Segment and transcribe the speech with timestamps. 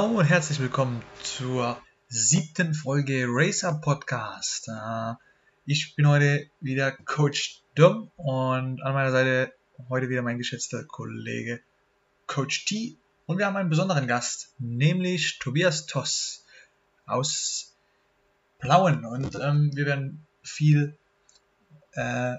[0.00, 1.78] Hallo und herzlich willkommen zur
[2.08, 4.68] siebten Folge Racer Podcast.
[4.68, 5.12] Äh,
[5.66, 9.52] Ich bin heute wieder Coach Dom und an meiner Seite
[9.90, 11.60] heute wieder mein geschätzter Kollege
[12.26, 12.96] Coach T.
[13.26, 16.46] Und wir haben einen besonderen Gast, nämlich Tobias Toss
[17.04, 17.76] aus
[18.58, 19.04] Plauen.
[19.04, 20.96] Und ähm, wir werden viel
[21.92, 22.36] äh,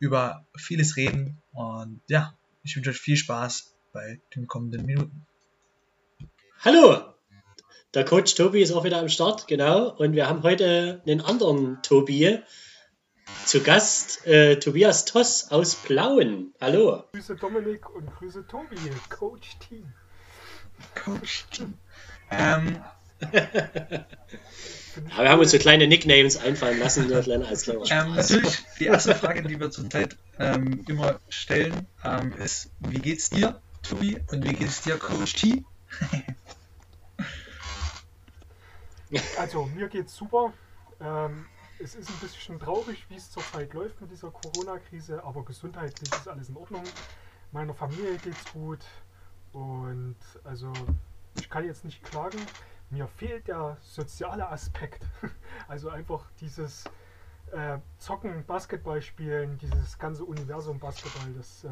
[0.00, 1.40] über vieles reden.
[1.52, 5.26] Und ja, ich wünsche euch viel Spaß bei den kommenden Minuten.
[6.62, 7.00] Hallo,
[7.94, 9.96] der Coach Tobi ist auch wieder am Start, genau.
[9.96, 12.38] Und wir haben heute einen anderen Tobi
[13.46, 16.52] zu Gast, äh, Tobias Toss aus Plauen.
[16.60, 17.04] Hallo.
[17.12, 18.76] Grüße Dominik und Grüße Tobi,
[19.08, 19.90] Coach Team.
[20.94, 21.64] Coach T.
[22.30, 22.82] Ähm,
[25.16, 28.58] Ja, wir haben uns so kleine Nicknames einfallen lassen, nur kleiner als kleiner ähm, natürlich,
[28.78, 34.18] die erste Frage, die wir zurzeit ähm, immer stellen, ähm, ist, wie geht's dir, Tobi?
[34.30, 35.64] Und wie geht's dir, Coach T?
[39.38, 40.52] Also, mir geht's super.
[41.00, 41.46] Ähm,
[41.82, 46.28] es ist ein bisschen traurig, wie es zurzeit läuft mit dieser Corona-Krise, aber gesundheitlich ist
[46.28, 46.84] alles in Ordnung.
[47.52, 48.84] Meiner Familie geht's gut
[49.52, 50.72] und also
[51.38, 52.38] ich kann jetzt nicht klagen.
[52.90, 55.02] Mir fehlt der soziale Aspekt.
[55.68, 56.84] Also einfach dieses
[57.52, 61.68] äh, Zocken, Basketball spielen, dieses ganze Universum Basketball, das äh,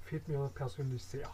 [0.00, 1.28] fehlt mir persönlich sehr.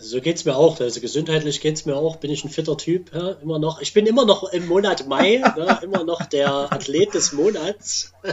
[0.00, 0.80] Also so geht's mir auch.
[0.80, 2.16] Also gesundheitlich geht's mir auch.
[2.16, 3.82] Bin ich ein fitter Typ, ja, immer noch.
[3.82, 8.14] Ich bin immer noch im Monat Mai, ne, immer noch der Athlet des Monats.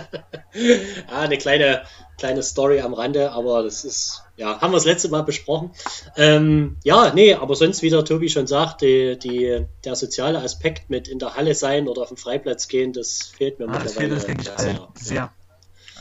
[1.09, 1.83] ah, eine kleine,
[2.17, 5.71] kleine Story am Rande, aber das ist, ja, haben wir das letzte Mal besprochen.
[6.15, 10.89] Ähm, ja, nee, aber sonst, wie der Tobi schon sagt, die, die, der soziale Aspekt
[10.89, 13.95] mit in der Halle sein oder auf den Freiplatz gehen, das fehlt mir Ah, das
[13.95, 14.87] fehlt mittlerweile uns, denke ich, sehr.
[14.95, 15.33] sehr.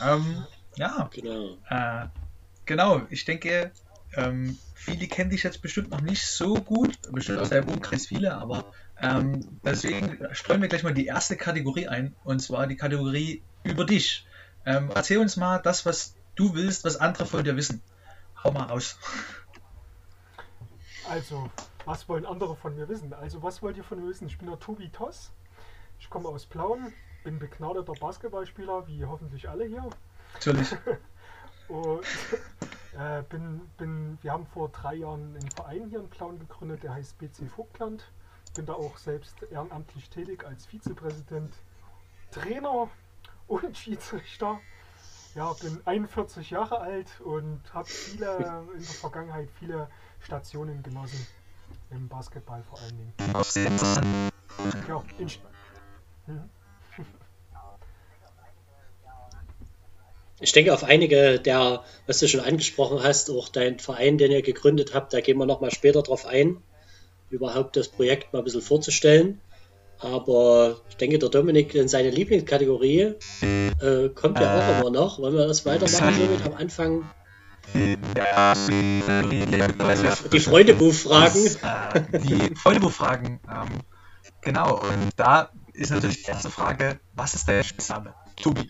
[0.01, 0.45] Ähm,
[0.77, 1.57] ja, Genau.
[1.69, 2.05] Äh,
[2.65, 3.73] genau, ich denke,
[4.17, 8.35] ähm, viele kennen dich jetzt bestimmt noch nicht so gut, bestimmt aus deinem Umkreis viele,
[8.35, 8.65] aber
[8.99, 13.85] ähm, deswegen streuen wir gleich mal die erste Kategorie ein, und zwar die Kategorie über
[13.85, 14.25] dich.
[14.65, 17.81] Ähm, erzähl uns mal das, was du willst, was andere von dir wissen.
[18.43, 18.97] Hau mal raus.
[21.09, 21.49] Also,
[21.85, 23.13] was wollen andere von mir wissen?
[23.13, 24.27] Also, was wollt ihr von mir wissen?
[24.27, 25.31] Ich bin der Tobi Toss.
[25.99, 26.91] Ich komme aus Plauen,
[27.23, 29.89] bin begnadeter Basketballspieler, wie hoffentlich alle hier.
[30.33, 30.75] Natürlich.
[31.67, 32.03] Und
[32.97, 36.93] äh, bin, bin, wir haben vor drei Jahren einen Verein hier in Plauen gegründet, der
[36.93, 38.03] heißt BC Vogtland.
[38.55, 41.53] Bin da auch selbst ehrenamtlich tätig als Vizepräsident,
[42.31, 42.89] Trainer
[43.47, 44.59] und Schiedsrichter.
[45.35, 49.87] Ja, bin 41 Jahre alt und habe viele in der Vergangenheit viele
[50.19, 51.27] Stationen genossen.
[51.91, 53.13] Im Basketball vor allen Dingen.
[54.87, 55.29] Ja, in,
[56.25, 56.49] mhm.
[60.39, 64.43] Ich denke, auf einige der, was du schon angesprochen hast, auch dein Verein, den ihr
[64.43, 66.57] gegründet habt, da gehen wir nochmal später drauf ein,
[67.29, 69.41] überhaupt das Projekt mal ein bisschen vorzustellen.
[69.99, 75.17] Aber ich denke, der Dominik in seine Lieblingskategorie äh, kommt ja auch immer noch.
[75.19, 77.09] Wollen wir das weitermachen mit am Anfang?
[80.31, 81.45] Die Freundebuch-Fragen.
[81.93, 83.39] Äh, die Freundebuch-Fragen.
[83.49, 83.79] Ähm,
[84.41, 88.13] genau, und da ist natürlich die erste Frage, was ist dein Spitzname?
[88.41, 88.69] Tobi.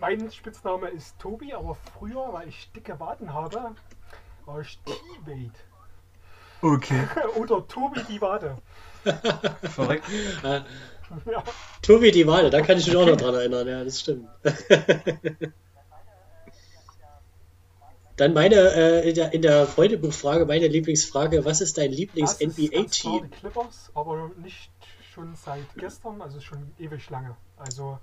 [0.00, 3.74] Mein Spitzname ist Tobi, aber früher, weil ich dicke Waden habe,
[4.44, 5.50] war ich T-Wade.
[6.60, 8.58] Okay, Oder Tobi die Wade.
[9.62, 10.04] verrückt.
[10.42, 10.64] Ja.
[11.82, 14.28] Tobi die Wale, da kann ich mich auch noch dran erinnern, ja, das stimmt.
[18.16, 23.30] Dann meine, äh, in der, in der Freundebuchfrage, meine Lieblingsfrage, was ist dein Lieblings-NBA-Team?
[23.30, 24.70] Clippers, aber nicht
[25.14, 27.36] schon seit gestern, also schon ewig lange.
[27.56, 27.98] Also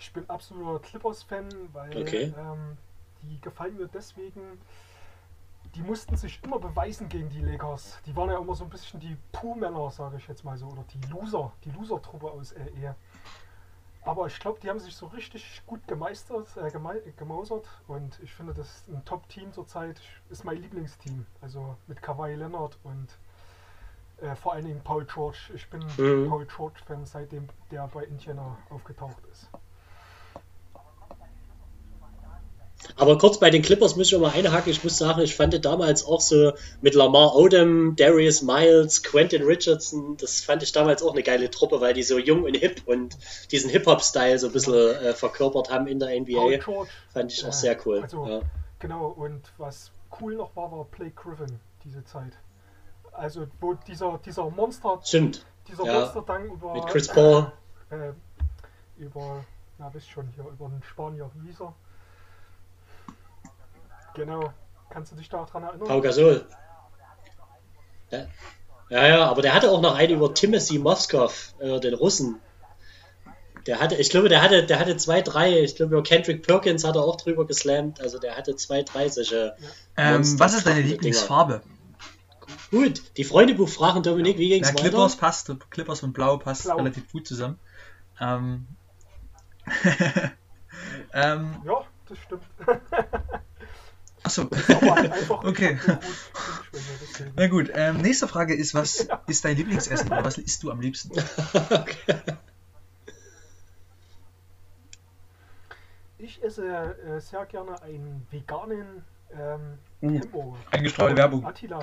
[0.00, 2.32] ich bin absoluter Clippers-Fan, weil Okay.
[2.36, 2.78] ähm,
[3.22, 4.60] die gefallen mir deswegen.
[5.74, 7.98] Die mussten sich immer beweisen gegen die Lakers.
[8.06, 10.84] Die waren ja immer so ein bisschen die Puh-Männer, sage ich jetzt mal so, oder
[10.94, 12.96] die Loser, die Loser-Truppe aus LE.
[14.02, 16.70] Aber ich glaube, die haben sich so richtig gut gemeistert, äh,
[17.12, 20.00] gemausert und ich finde, das ist ein Top-Team zurzeit.
[20.30, 21.26] Ist mein Lieblingsteam.
[21.42, 23.18] Also mit Kawhi Leonard und
[24.22, 25.50] äh, vor allen Dingen Paul George.
[25.54, 26.28] Ich bin Mhm.
[26.28, 29.50] Paul George-Fan, seitdem der bei Indiana aufgetaucht ist.
[32.96, 34.70] Aber kurz bei den Clippers muss ich mal einhaken.
[34.70, 40.16] Ich muss sagen, ich fand damals auch so mit Lamar Odom, Darius Miles, Quentin Richardson,
[40.16, 43.16] das fand ich damals auch eine geile Truppe, weil die so jung und hip und
[43.50, 46.60] diesen Hip-Hop-Style so ein bisschen äh, verkörpert haben in der NBA.
[47.12, 48.00] Fand ich auch sehr cool.
[48.00, 48.40] Also, ja.
[48.78, 52.32] Genau, und was cool noch war, war Blake Griffin diese Zeit.
[53.12, 55.44] Also, wo dieser, dieser Monster, Stimmt.
[55.68, 56.74] dieser Ja, Monsterdank über.
[56.74, 57.52] mit Chris Paul.
[57.90, 58.12] Äh,
[58.98, 59.44] über,
[59.78, 61.74] na, wisst schon, hier, über den Spanier, wie hieß er?
[64.14, 64.52] Genau.
[64.90, 65.86] Kannst du dich daran erinnern?
[65.86, 66.46] Pau Gasol.
[68.10, 68.26] Ja.
[68.88, 72.40] ja, ja, aber der hatte auch noch einen über Timothy Moskov, äh, den Russen.
[73.66, 76.82] Der hatte, ich glaube, der hatte, der hatte zwei, drei, ich glaube, über Kendrick Perkins
[76.82, 79.54] hat er auch drüber geslammt, also der hatte zwei, drei solche.
[79.96, 81.62] Ähm, was ist deine Lieblingsfarbe?
[82.70, 84.88] Gut, die Freundebuch fragen Dominik, wie ging's Ja, weiter?
[84.88, 86.76] Clippers passt, Clippers und Blau passt Blau.
[86.76, 87.60] relativ gut zusammen.
[88.18, 88.66] Ähm,
[91.12, 92.42] ähm, Ja, das stimmt.
[94.22, 94.48] achso.
[95.44, 95.78] Okay.
[97.36, 100.80] Na gut, ähm, nächste Frage ist, was ist dein Lieblingsessen oder was isst du am
[100.80, 101.12] liebsten?
[101.70, 101.96] okay.
[106.22, 109.02] Ich esse äh, sehr gerne einen veganen
[109.32, 110.58] ähm, Uh, Hamburger.
[110.70, 111.46] eingestreute Werbung.
[111.46, 111.78] Attila.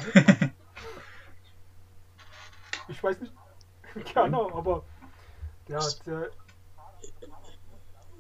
[2.87, 3.33] Ich weiß nicht
[4.13, 4.83] genau, aber
[5.67, 6.29] der, der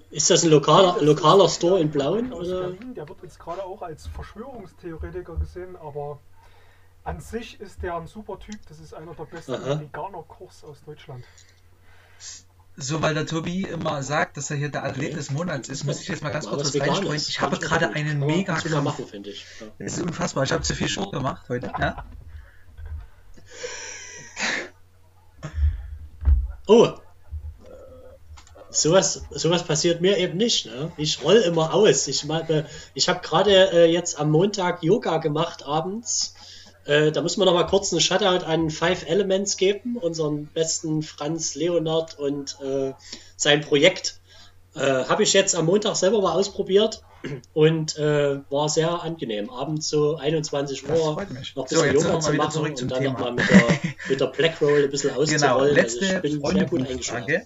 [0.09, 2.31] Ist das ein lokaler, das lokaler Store in Blauen?
[2.31, 2.69] aus Oder?
[2.69, 6.19] Berlin, der wird jetzt gerade auch als Verschwörungstheoretiker gesehen, aber
[7.03, 8.59] an sich ist der ein super Typ.
[8.69, 9.79] Das ist einer der besten Aha.
[9.79, 11.23] Veganer-Kochs aus Deutschland.
[12.79, 15.99] So, weil der Tobi immer sagt, dass er hier der Athlet des Monats ist, muss
[15.99, 17.15] ich jetzt mal ganz kurz was reinstreuen.
[17.15, 18.83] Ich habe gerade einen kann man mega Kampf.
[18.83, 19.45] machen, finde ich.
[19.59, 19.67] Ja.
[19.79, 20.43] Das ist unfassbar.
[20.43, 21.71] Ich habe zu viel Sport gemacht heute.
[21.79, 22.05] Ja?
[26.67, 26.99] Oh,
[28.81, 30.65] sowas, sowas passiert mir eben nicht.
[30.65, 30.91] Ne?
[30.97, 32.07] Ich roll immer aus.
[32.07, 36.33] Ich, mal- ich habe gerade äh, jetzt am Montag Yoga gemacht abends.
[36.85, 41.01] Äh, da müssen wir noch mal kurz einen Shoutout an Five Elements geben, unseren besten
[41.03, 42.93] Franz Leonard und äh,
[43.35, 44.19] sein Projekt.
[44.75, 47.01] Äh, habe ich jetzt am Montag selber mal ausprobiert
[47.53, 49.49] und äh, war sehr angenehm.
[49.49, 53.03] Abends so 21 Das Uhr noch ein So, bisschen jetzt Yoga zu machen und dann
[53.03, 53.63] nochmal mit der,
[54.07, 55.75] mit der Black Roll ein bisschen Genau, auszurollen.
[55.75, 57.41] letzte also ich bin sehr gut eingeschlafen.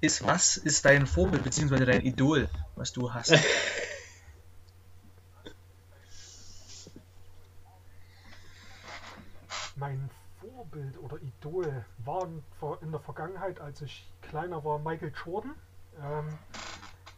[0.00, 1.84] Ist, was ist dein Vorbild bzw.
[1.84, 3.32] dein Idol, was du hast?
[9.74, 10.08] Mein
[10.40, 12.28] Vorbild oder Idol war
[12.80, 15.56] in der Vergangenheit, als ich kleiner war, Michael Jordan.
[16.00, 16.38] Ähm,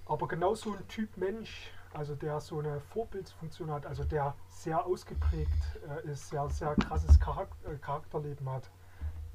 [0.06, 4.86] aber genau so ein Typ Mensch, also der so eine Vorbildsfunktion hat, also der sehr
[4.86, 8.70] ausgeprägt äh, ist, sehr, sehr krasses Charak äh, Charakterleben hat,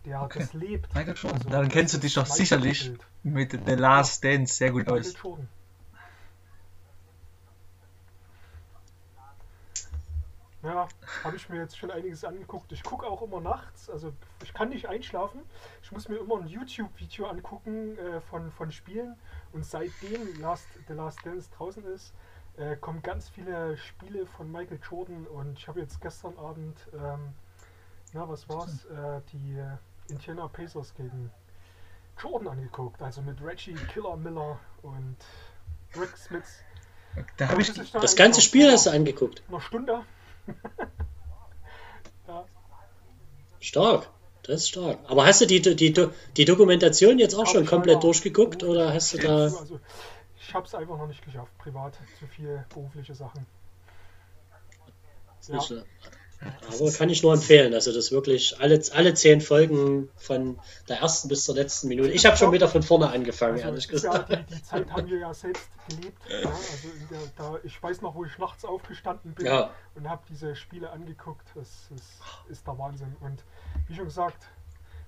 [0.06, 0.40] der Okay.
[0.40, 0.94] das lebt.
[0.96, 1.38] Michael Jordan.
[1.40, 2.92] Also, Dann kennst du dich doch sicherlich
[3.24, 5.13] mit The Last Dance sehr gut Michael aus.
[5.22, 5.48] Jordan.
[10.63, 10.88] Ja,
[11.24, 12.72] habe ich mir jetzt schon einiges angeguckt.
[12.72, 14.12] Ich gucke auch immer nachts, also
[14.44, 15.42] ich kann nicht einschlafen.
[15.84, 19.16] Ich muss mir immer ein YouTube-Video angucken äh, von, von Spielen.
[19.54, 22.16] Und seitdem Last, The Last Dance draußen ist,
[22.58, 25.27] äh, kommen ganz viele Spiele von Michael Jordan.
[25.27, 27.34] Und ich habe jetzt gestern Abend, ähm,
[28.13, 29.77] na was war's, äh, die äh,
[30.10, 31.32] Indiana Pacers gegen
[32.20, 33.02] Jordan angeguckt.
[33.02, 35.18] Also mit Reggie Killer Miller und
[36.00, 36.64] Rick Smith.
[37.38, 39.42] Da habe ich dann Das ganze Spiel hast du angeguckt.
[39.48, 40.04] Einer Stunde.
[42.28, 42.46] ja,
[43.60, 44.10] Stark.
[44.44, 45.00] Das ist stark.
[45.08, 45.92] Aber hast du die, die,
[46.38, 49.46] die, Dokumentation jetzt auch hab schon komplett durchgeguckt oder hast du da.
[49.46, 49.80] Also,
[50.40, 51.98] ich habe es einfach noch nicht geschafft, privat.
[52.20, 53.48] Zu viel berufliche Sachen.
[55.48, 55.60] Ja.
[56.42, 57.74] Aber kann ich nur empfehlen.
[57.74, 62.10] Also das wirklich alle, alle zehn Folgen von der ersten bis zur letzten Minute.
[62.12, 64.50] Ich habe schon wieder von vorne angefangen, Also, ehrlich ist ja, gesagt.
[64.50, 66.22] die, die Zeit haben wir ja selbst gelebt.
[66.30, 69.72] Ja, also in der, da, ich weiß noch, wo ich nachts aufgestanden bin Ja.
[69.96, 71.48] und habe diese Spiele angeguckt.
[71.56, 72.01] Das, das
[72.50, 73.15] ist der Wahnsinn.
[73.22, 73.44] Und
[73.88, 74.46] wie schon gesagt,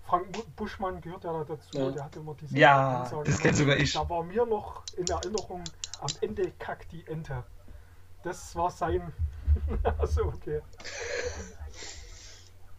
[0.05, 1.77] Frank Bu- Buschmann gehört ja da dazu.
[1.77, 1.91] Ja.
[1.91, 3.57] Der hat immer diese Ja, Ansage das kenn gemacht.
[3.57, 3.93] sogar ich.
[3.93, 5.63] Da war mir noch in Erinnerung,
[5.99, 7.43] am Ende kackt die Ente.
[8.23, 9.13] Das war sein.
[9.99, 10.61] also okay.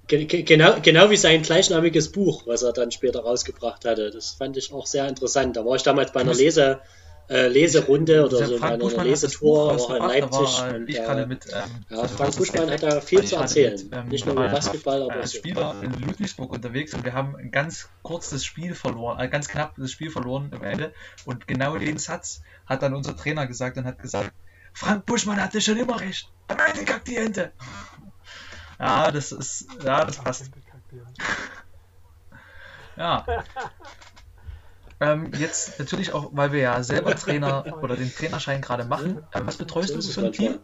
[0.06, 4.10] Ge- ge- Genau, genau wie sein gleichnamiges Buch, was er dann später rausgebracht hatte.
[4.10, 5.56] Das fand ich auch sehr interessant.
[5.56, 6.80] Da war ich damals bei einer Lese,
[7.28, 10.32] äh, Leserunde oder Der so bei Frank einer Buschmann hat das Lesetour auch in Leipzig.
[10.32, 11.52] war, und, ich äh, mit, ähm,
[11.90, 13.74] ja, also Frank Buschmann hat da viel weil zu erzählen.
[13.82, 15.38] mit, ähm, Nicht nur war über Basketball, aber als so.
[15.38, 19.74] Spieler in Ludwigsburg unterwegs und wir haben ein ganz kurzes Spiel verloren, äh, ganz knapp
[19.76, 20.94] das Spiel verloren am Ende.
[21.26, 24.32] Und genau den Satz hat dann unser Trainer gesagt und hat gesagt,
[24.72, 26.30] Frank Buschmann hatte schon immer recht.
[26.48, 27.52] Nein, kack die Ente!
[28.78, 29.66] Ja, das ist.
[29.82, 30.50] Ja, das passt.
[32.96, 33.24] Ja.
[35.00, 39.24] Ähm, jetzt natürlich auch, weil wir ja selber Trainer oder den Trainerschein gerade machen.
[39.32, 40.58] Ähm, was betreust du für ein Team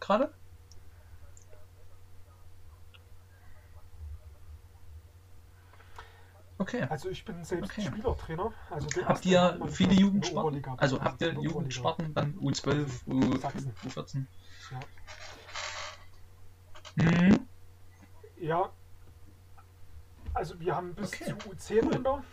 [0.00, 0.32] gerade?
[6.58, 6.86] Okay.
[6.88, 7.86] Also ich bin selbst okay.
[7.86, 8.52] Spielertrainer.
[8.70, 10.62] Also habt ihr viele Jugendsparten?
[10.76, 14.26] Also habt ihr Jugendsparten dann U12, U14?
[14.70, 14.80] Ja.
[16.96, 17.48] Mhm.
[18.38, 18.72] Ja.
[20.34, 21.24] Also wir haben bis okay.
[21.26, 21.92] zu U10 cool.
[21.92, 22.24] runter.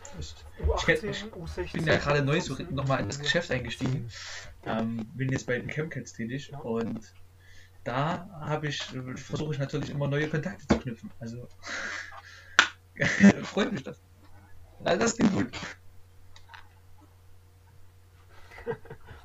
[0.66, 1.62] U18, ich, U16.
[1.62, 4.10] Ich bin ja gerade neu so nochmal in das Geschäft eingestiegen.
[4.66, 6.60] Ähm, bin jetzt bei den Chemcats tätig ja.
[6.60, 7.14] und
[7.84, 8.84] da habe ich,
[9.16, 11.12] versuche ich natürlich immer neue Kontakte zu knüpfen.
[11.20, 11.48] Also
[13.44, 14.02] freut mich das.
[14.84, 15.52] Also das klingt gut.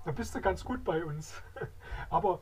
[0.04, 1.32] da bist du ganz gut bei uns.
[2.10, 2.40] Aber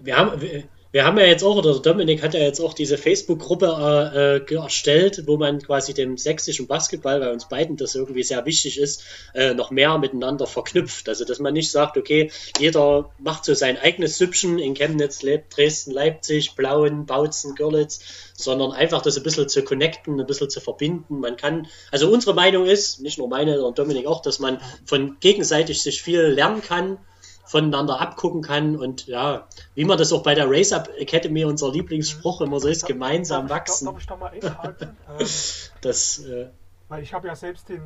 [0.00, 2.96] wir haben, wir, wir haben ja jetzt auch, oder Dominik hat ja jetzt auch diese
[2.96, 8.46] Facebook-Gruppe äh, erstellt, wo man quasi dem sächsischen Basketball, weil uns beiden das irgendwie sehr
[8.46, 9.02] wichtig ist,
[9.34, 11.08] äh, noch mehr miteinander verknüpft.
[11.08, 15.56] Also, dass man nicht sagt, okay, jeder macht so sein eigenes Süppchen in Chemnitz, lebt
[15.56, 17.98] Dresden, Leipzig, Blauen, Bautzen, Görlitz,
[18.34, 21.18] sondern einfach das ein bisschen zu connecten, ein bisschen zu verbinden.
[21.18, 25.16] Man kann, also unsere Meinung ist, nicht nur meine, sondern Dominik auch, dass man von
[25.18, 26.98] gegenseitig sich viel lernen kann
[27.44, 31.70] voneinander abgucken kann und ja, wie man das auch bei der Race Up Academy, unser
[31.70, 33.86] Lieblingsspruch immer so ist, gemeinsam darf, wachsen.
[33.86, 34.96] Darf ich da mal einhaken?
[35.80, 36.48] das, äh,
[36.88, 37.82] weil ich habe ja selbst den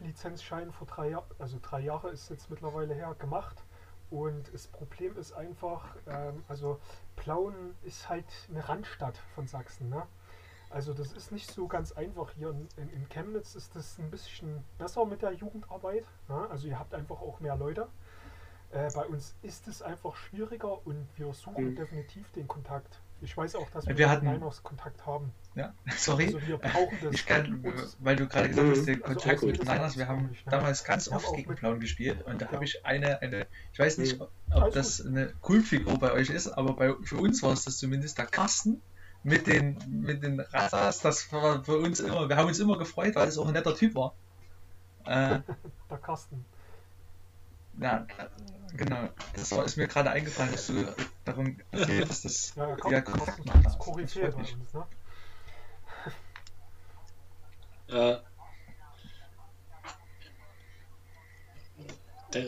[0.00, 3.56] Lizenzschein vor drei Jahren, also drei Jahre ist jetzt mittlerweile her, gemacht.
[4.10, 6.78] Und das Problem ist einfach, ähm, also
[7.16, 9.88] Plauen ist halt eine Randstadt von Sachsen.
[9.88, 10.02] Ne?
[10.68, 12.50] Also das ist nicht so ganz einfach hier.
[12.50, 16.04] In, in, in Chemnitz ist das ein bisschen besser mit der Jugendarbeit.
[16.28, 16.46] Ne?
[16.50, 17.88] Also ihr habt einfach auch mehr Leute.
[18.72, 21.76] Äh, bei uns ist es einfach schwieriger und wir suchen mhm.
[21.76, 23.00] definitiv den Kontakt.
[23.20, 25.32] Ich weiß auch, dass wir, wir hatten Kontakt haben.
[25.54, 26.26] Ja, sorry.
[26.26, 27.14] Also wir brauchen das.
[27.14, 27.62] Ich kann,
[28.00, 30.50] weil du gerade gesagt hast, den also Kontakt mit Niners, wir haben nicht, ne?
[30.50, 32.52] damals ganz oft gegen Plauen gespielt und da ja.
[32.52, 34.26] habe ich eine, eine, ich weiß nicht, mhm.
[34.50, 35.06] ob Alles das gut.
[35.06, 38.80] eine Kultfigur bei euch ist, aber bei, für uns war es das zumindest der Carsten
[39.22, 43.14] mit den, mit den Rassas, das war für uns immer, wir haben uns immer gefreut,
[43.14, 44.14] weil es auch ein netter Typ war.
[45.04, 45.40] Äh,
[45.90, 46.44] der Carsten.
[47.80, 48.06] Ja,
[48.76, 49.08] genau.
[49.34, 53.44] Das war, ist mir gerade eingefallen, dass du darum hast, dass ja, komm, ja, Kontakt
[53.44, 53.64] macht.
[53.66, 54.86] Das Koryphäe bei uns, ne?
[57.88, 58.16] Äh,
[62.30, 62.40] da,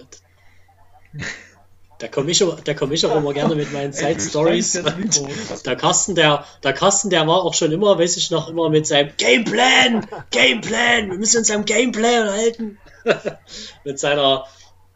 [1.98, 2.44] da komme ich,
[2.76, 4.72] komm ich auch immer gerne mit meinen Side Stories.
[5.64, 8.86] Der Carsten, der, der Carsten, der war auch schon immer, weiß ich noch, immer mit
[8.86, 12.78] seinem Gameplan, Gameplan, wir müssen uns am Gameplan halten.
[13.84, 14.46] mit seiner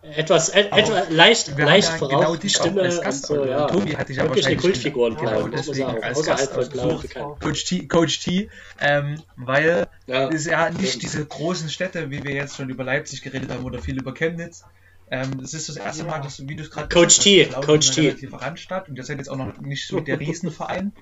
[0.02, 3.66] etwas, et, etwa leicht, leicht ja genau dich Stimme als Gast, so, ja.
[3.66, 7.02] Tobi hatte ich aber Wirklich eine Kultfigur in Blau, ja, deswegen als Gast Blau
[7.40, 8.48] Coach T, Coach T
[8.80, 10.28] ähm, weil ja.
[10.28, 13.80] es ja nicht diese großen Städte, wie wir jetzt schon über Leipzig geredet haben oder
[13.80, 14.64] viel über Chemnitz.
[15.10, 17.90] Ähm, das ist das erste Mal, dass du, wie du es gerade Coach T, Coach
[17.90, 18.14] T.
[18.30, 20.92] Randstadt und ihr seid jetzt auch noch nicht so der Riesenverein.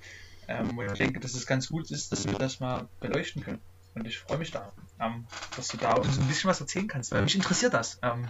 [0.48, 3.60] Ähm, und ich denke, dass es ganz gut ist, dass wir das mal beleuchten können.
[3.94, 5.24] Und ich freue mich da, ähm,
[5.56, 7.98] dass du da uns ein bisschen was erzählen kannst, weil mich interessiert das.
[8.02, 8.28] Ähm,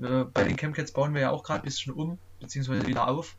[0.00, 3.36] äh, bei den Chemcats bauen wir ja auch gerade ein bisschen um, beziehungsweise wieder auf.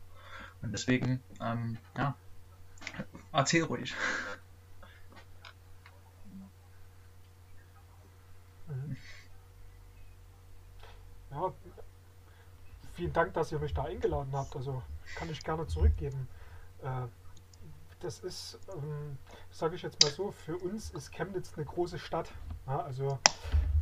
[0.62, 2.16] Und deswegen, ähm, ja,
[3.32, 3.94] erzähl ruhig.
[11.30, 11.52] Ja,
[12.94, 14.54] vielen Dank, dass ihr mich da eingeladen habt.
[14.56, 14.82] Also
[15.16, 16.28] kann ich gerne zurückgeben.
[16.82, 17.08] Äh,
[18.00, 19.18] das ist, ähm,
[19.50, 22.30] sage ich jetzt mal so, für uns ist Chemnitz eine große Stadt.
[22.66, 23.18] Also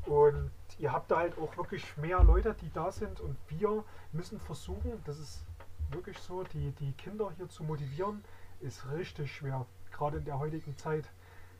[0.06, 4.40] und ihr habt da halt auch wirklich mehr Leute, die da sind und wir müssen
[4.40, 5.44] versuchen, das ist
[5.90, 8.24] wirklich so, die, die Kinder hier zu motivieren,
[8.60, 11.10] ist richtig schwer, gerade in der heutigen Zeit,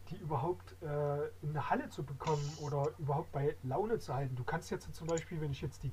[0.09, 4.35] die überhaupt äh, in eine Halle zu bekommen oder überhaupt bei Laune zu halten.
[4.35, 5.93] Du kannst jetzt zum Beispiel, wenn ich jetzt die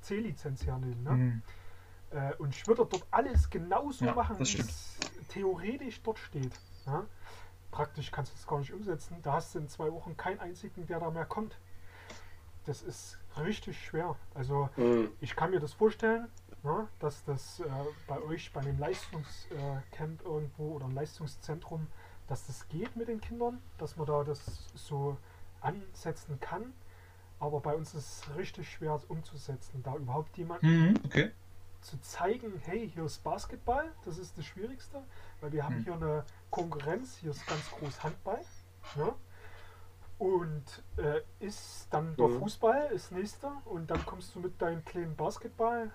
[0.00, 1.10] C-Lizenz hernehme, ne?
[1.10, 1.42] Mhm.
[2.10, 6.52] Äh, und ich würde dort alles genauso ja, machen, wie es theoretisch dort steht.
[6.86, 7.04] Ja?
[7.76, 9.16] praktisch kannst du es gar nicht umsetzen.
[9.22, 11.58] Da hast du in zwei Wochen keinen einzigen, der da mehr kommt.
[12.66, 14.16] Das ist richtig schwer.
[14.34, 15.10] Also mhm.
[15.20, 16.28] ich kann mir das vorstellen,
[16.62, 17.64] ne, dass das äh,
[18.06, 21.86] bei euch bei einem Leistungscamp äh, irgendwo oder einem Leistungszentrum,
[22.26, 25.16] dass das geht mit den Kindern, dass man da das so
[25.60, 26.72] ansetzen kann.
[27.38, 31.30] Aber bei uns ist es richtig schwer umzusetzen, da überhaupt jemanden mhm, okay.
[31.82, 35.02] zu zeigen, hey, hier ist Basketball, das ist das Schwierigste,
[35.40, 35.84] weil wir haben mhm.
[35.84, 37.18] hier eine Konkurrenz.
[37.18, 38.40] Hier ist ganz groß Handball.
[38.96, 39.14] Ne?
[40.18, 40.64] Und
[40.96, 42.38] äh, ist dann der mhm.
[42.38, 43.52] Fußball, ist nächster.
[43.66, 45.90] Und dann kommst du mit deinem kleinen Basketball.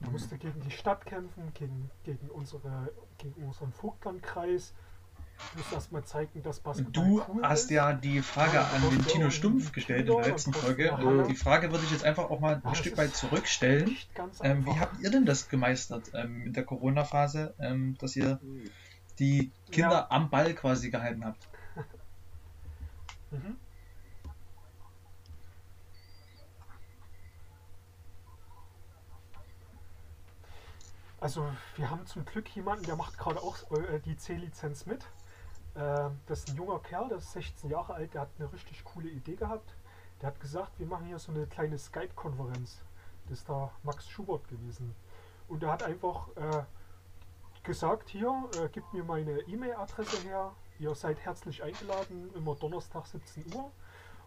[0.00, 4.74] Du musst du gegen die Stadt kämpfen, gegen, gegen, unsere, gegen unseren Vogtlandkreis.
[5.52, 7.70] Du musst erstmal zeigen, dass Basketball Du cool hast ist.
[7.70, 11.24] ja die Frage ja, an den Tino Stumpf gestellt in der letzten Folge.
[11.28, 13.96] Die Frage würde ich jetzt einfach auch mal ein ja, Stück weit zurückstellen.
[14.42, 18.70] Ähm, wie habt ihr denn das gemeistert ähm, mit der Corona-Phase, ähm, dass ihr mhm
[19.18, 20.06] die Kinder ja.
[20.10, 21.48] am Ball quasi gehalten habt.
[23.30, 23.56] mhm.
[31.24, 35.04] Also wir haben zum Glück jemanden, der macht gerade auch äh, die C-Lizenz mit.
[35.74, 38.84] Äh, das ist ein junger Kerl, der ist 16 Jahre alt, der hat eine richtig
[38.84, 39.74] coole Idee gehabt.
[40.20, 42.82] Der hat gesagt, wir machen hier so eine kleine Skype-Konferenz.
[43.26, 44.94] Das ist da Max Schubert gewesen.
[45.48, 46.64] Und er hat einfach äh,
[47.62, 53.54] gesagt, hier, äh, gib mir meine E-Mail-Adresse her, ihr seid herzlich eingeladen, immer Donnerstag 17
[53.54, 53.70] Uhr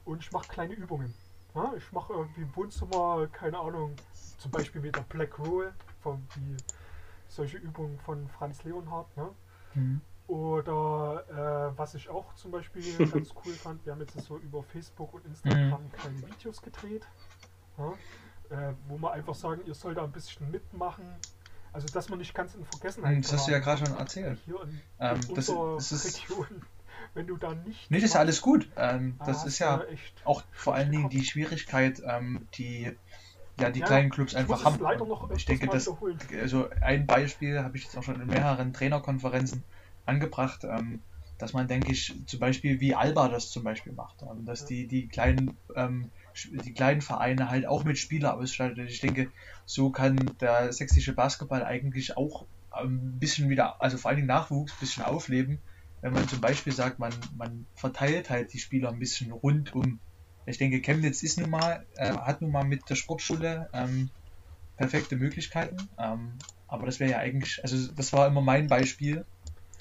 [0.03, 1.13] und ich mache kleine Übungen.
[1.53, 3.95] Ja, ich mache irgendwie im Wohnzimmer, keine Ahnung,
[4.39, 6.57] zum Beispiel mit der Black Roll, von die,
[7.27, 9.15] solche Übungen von Franz Leonhardt.
[9.17, 9.29] Ne?
[9.75, 10.01] Mhm.
[10.27, 11.23] Oder
[11.73, 15.13] äh, was ich auch zum Beispiel ganz cool fand, wir haben jetzt so über Facebook
[15.13, 15.91] und Instagram mhm.
[15.91, 17.07] kleine Videos gedreht,
[17.77, 17.93] ja?
[18.49, 21.05] äh, wo wir einfach sagen, ihr sollt da ein bisschen mitmachen.
[21.71, 24.39] Also dass man nicht ganz in Vergessenheit Das hast du ja gerade schon erzählt.
[24.45, 26.47] Hier in, ähm, in das, das ist, Region
[27.13, 27.89] wenn du da nicht.
[27.91, 28.69] Nee, das ist ja alles gut.
[28.75, 29.83] Ähm, das ist ja
[30.23, 32.95] auch vor allen Dingen die Schwierigkeit, ähm, die
[33.59, 34.79] ja die ja, kleinen Clubs einfach haben.
[35.35, 35.89] ich denke, dass
[36.39, 39.63] also ein Beispiel habe ich jetzt auch schon in mehreren Trainerkonferenzen
[40.05, 41.01] angebracht, ähm,
[41.37, 44.67] dass man, denke ich, zum Beispiel wie Alba das zum Beispiel macht, ähm, dass ja.
[44.67, 46.09] die die kleinen ähm,
[46.51, 48.89] die kleinen Vereine halt auch mit Spieler ausstattet.
[48.89, 49.31] Ich denke,
[49.65, 54.73] so kann der sächsische Basketball eigentlich auch ein bisschen wieder, also vor allen Dingen Nachwuchs,
[54.73, 55.59] ein bisschen aufleben
[56.01, 59.99] wenn man zum Beispiel sagt, man, man verteilt halt die Spieler ein bisschen rund um.
[60.47, 64.09] Ich denke, Chemnitz ist nun mal, äh, hat nun mal mit der Sportschule ähm,
[64.77, 65.89] perfekte Möglichkeiten.
[65.99, 66.37] Ähm,
[66.67, 69.25] aber das wäre ja eigentlich, also das war immer mein Beispiel,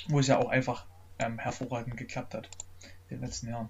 [0.09, 0.85] wo es ja auch einfach
[1.21, 2.51] ähm, hervorragend geklappt hat
[3.09, 3.69] in den letzten Jahren.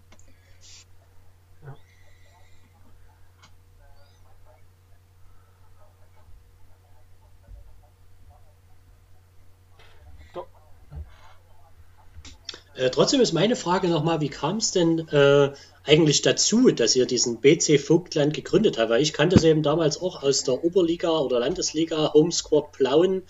[12.75, 15.53] Äh, trotzdem ist meine Frage nochmal, wie kam es denn äh,
[15.87, 18.91] eigentlich dazu, dass ihr diesen BC Vogtland gegründet habt?
[18.91, 23.23] Weil ich kannte es eben damals auch aus der Oberliga oder Landesliga, Home Squad Plauen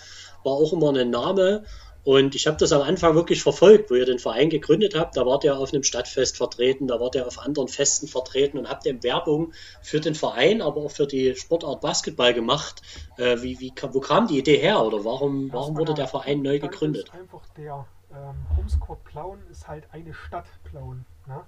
[0.44, 1.64] war auch immer ein Name.
[2.06, 5.16] Und ich habe das am Anfang wirklich verfolgt, wo ihr den Verein gegründet habt.
[5.16, 8.68] Da wart ihr auf einem Stadtfest vertreten, da wart ihr auf anderen Festen vertreten und
[8.68, 12.80] habt eben Werbung für den Verein, aber auch für die Sportart Basketball gemacht.
[13.16, 16.60] Äh, wie, wie, wo kam die Idee her oder warum, warum wurde der Verein neu
[16.60, 17.10] gegründet?
[17.12, 21.04] Einfach der ähm, Homescourt Plauen ist halt eine Stadt Plauen.
[21.26, 21.44] Ne?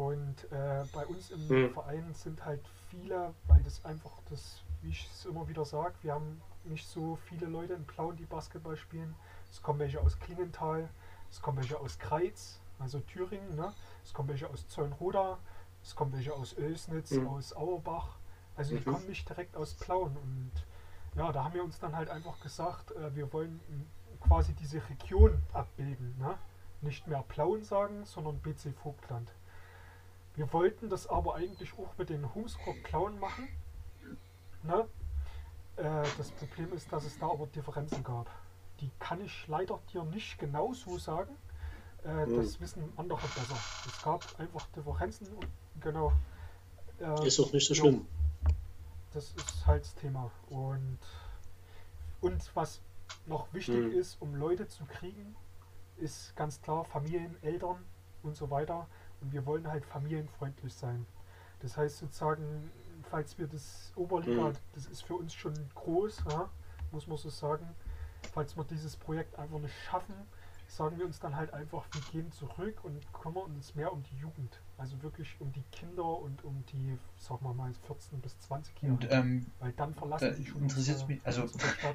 [0.00, 1.74] Und äh, bei uns im mhm.
[1.74, 6.14] Verein sind halt viele, weil das einfach das, wie ich es immer wieder sage, wir
[6.14, 9.14] haben nicht so viele Leute in Plauen, die Basketball spielen.
[9.50, 10.88] Es kommen welche aus Klingenthal,
[11.30, 13.74] es kommen welche aus Kreiz, also Thüringen, ne?
[14.02, 15.36] es kommen welche aus Zollenroda,
[15.82, 17.28] es kommen welche aus Oelsnitz, mhm.
[17.28, 18.16] aus Auerbach.
[18.56, 18.94] Also die mhm.
[18.94, 20.16] kommen nicht direkt aus Plauen.
[20.16, 20.52] Und
[21.14, 23.60] ja, da haben wir uns dann halt einfach gesagt, äh, wir wollen
[24.18, 26.16] quasi diese Region abbilden.
[26.18, 26.38] Ne?
[26.80, 29.30] Nicht mehr Plauen sagen, sondern BC Vogtland.
[30.40, 33.46] Wir wollten das aber eigentlich auch mit den Homescore Plauen machen.
[34.62, 34.88] Ne?
[35.76, 35.82] Äh,
[36.16, 38.26] das Problem ist, dass es da aber Differenzen gab.
[38.80, 41.36] Die kann ich leider dir nicht genau so sagen.
[42.04, 42.36] Äh, hm.
[42.36, 43.54] Das wissen andere besser.
[43.86, 45.46] Es gab einfach Differenzen und
[45.78, 46.10] genau.
[47.00, 48.06] Äh, ist auch nicht so schlimm.
[49.12, 50.30] Das ist halt das Thema.
[50.48, 51.00] Und,
[52.22, 52.80] und was
[53.26, 53.92] noch wichtig mhm.
[53.92, 55.36] ist, um Leute zu kriegen,
[55.98, 57.84] ist ganz klar Familien, Eltern
[58.22, 58.88] und so weiter.
[59.20, 61.06] Und wir wollen halt familienfreundlich sein.
[61.60, 62.70] Das heißt sozusagen,
[63.10, 64.54] falls wir das Oberliga, mhm.
[64.74, 66.48] das ist für uns schon groß, ja,
[66.90, 67.68] muss man so sagen,
[68.32, 70.14] falls wir dieses Projekt einfach nicht schaffen,
[70.66, 74.16] sagen wir uns dann halt einfach, wir gehen zurück und kümmern uns mehr um die
[74.16, 74.60] Jugend.
[74.80, 78.94] Also wirklich um die Kinder und um die, sagen wir mal, 14 bis 20 Jahre.
[78.94, 81.44] Und, ähm, Weil dann verlassen die schon interessiert mich, also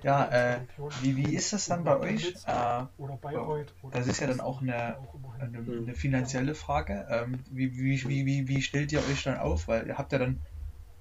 [0.04, 0.60] ja, äh,
[1.02, 2.36] wie, wie ist das dann bei euch?
[2.45, 3.74] Äh, oder Bayreuth.
[3.82, 4.98] Oder das ist ja dann auch eine,
[5.39, 7.08] eine, eine finanzielle Frage.
[7.10, 9.67] Ähm, wie, wie, wie, wie, wie stellt ihr euch dann auf?
[9.67, 10.41] Weil ihr habt ja dann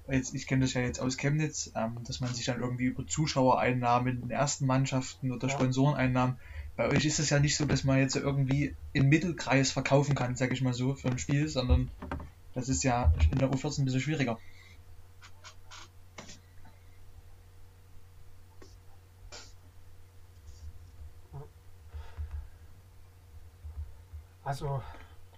[0.07, 3.07] Jetzt, ich kenne das ja jetzt aus Chemnitz, ähm, dass man sich dann irgendwie über
[3.07, 5.55] Zuschauereinnahmen in den ersten Mannschaften oder ja.
[5.55, 6.37] Sponsoreneinnahmen
[6.76, 10.37] bei euch ist es ja nicht so, dass man jetzt irgendwie im Mittelkreis verkaufen kann,
[10.37, 11.90] sag ich mal so, für ein Spiel, sondern
[12.54, 14.38] das ist ja in der U14 ein bisschen schwieriger.
[24.44, 24.82] Also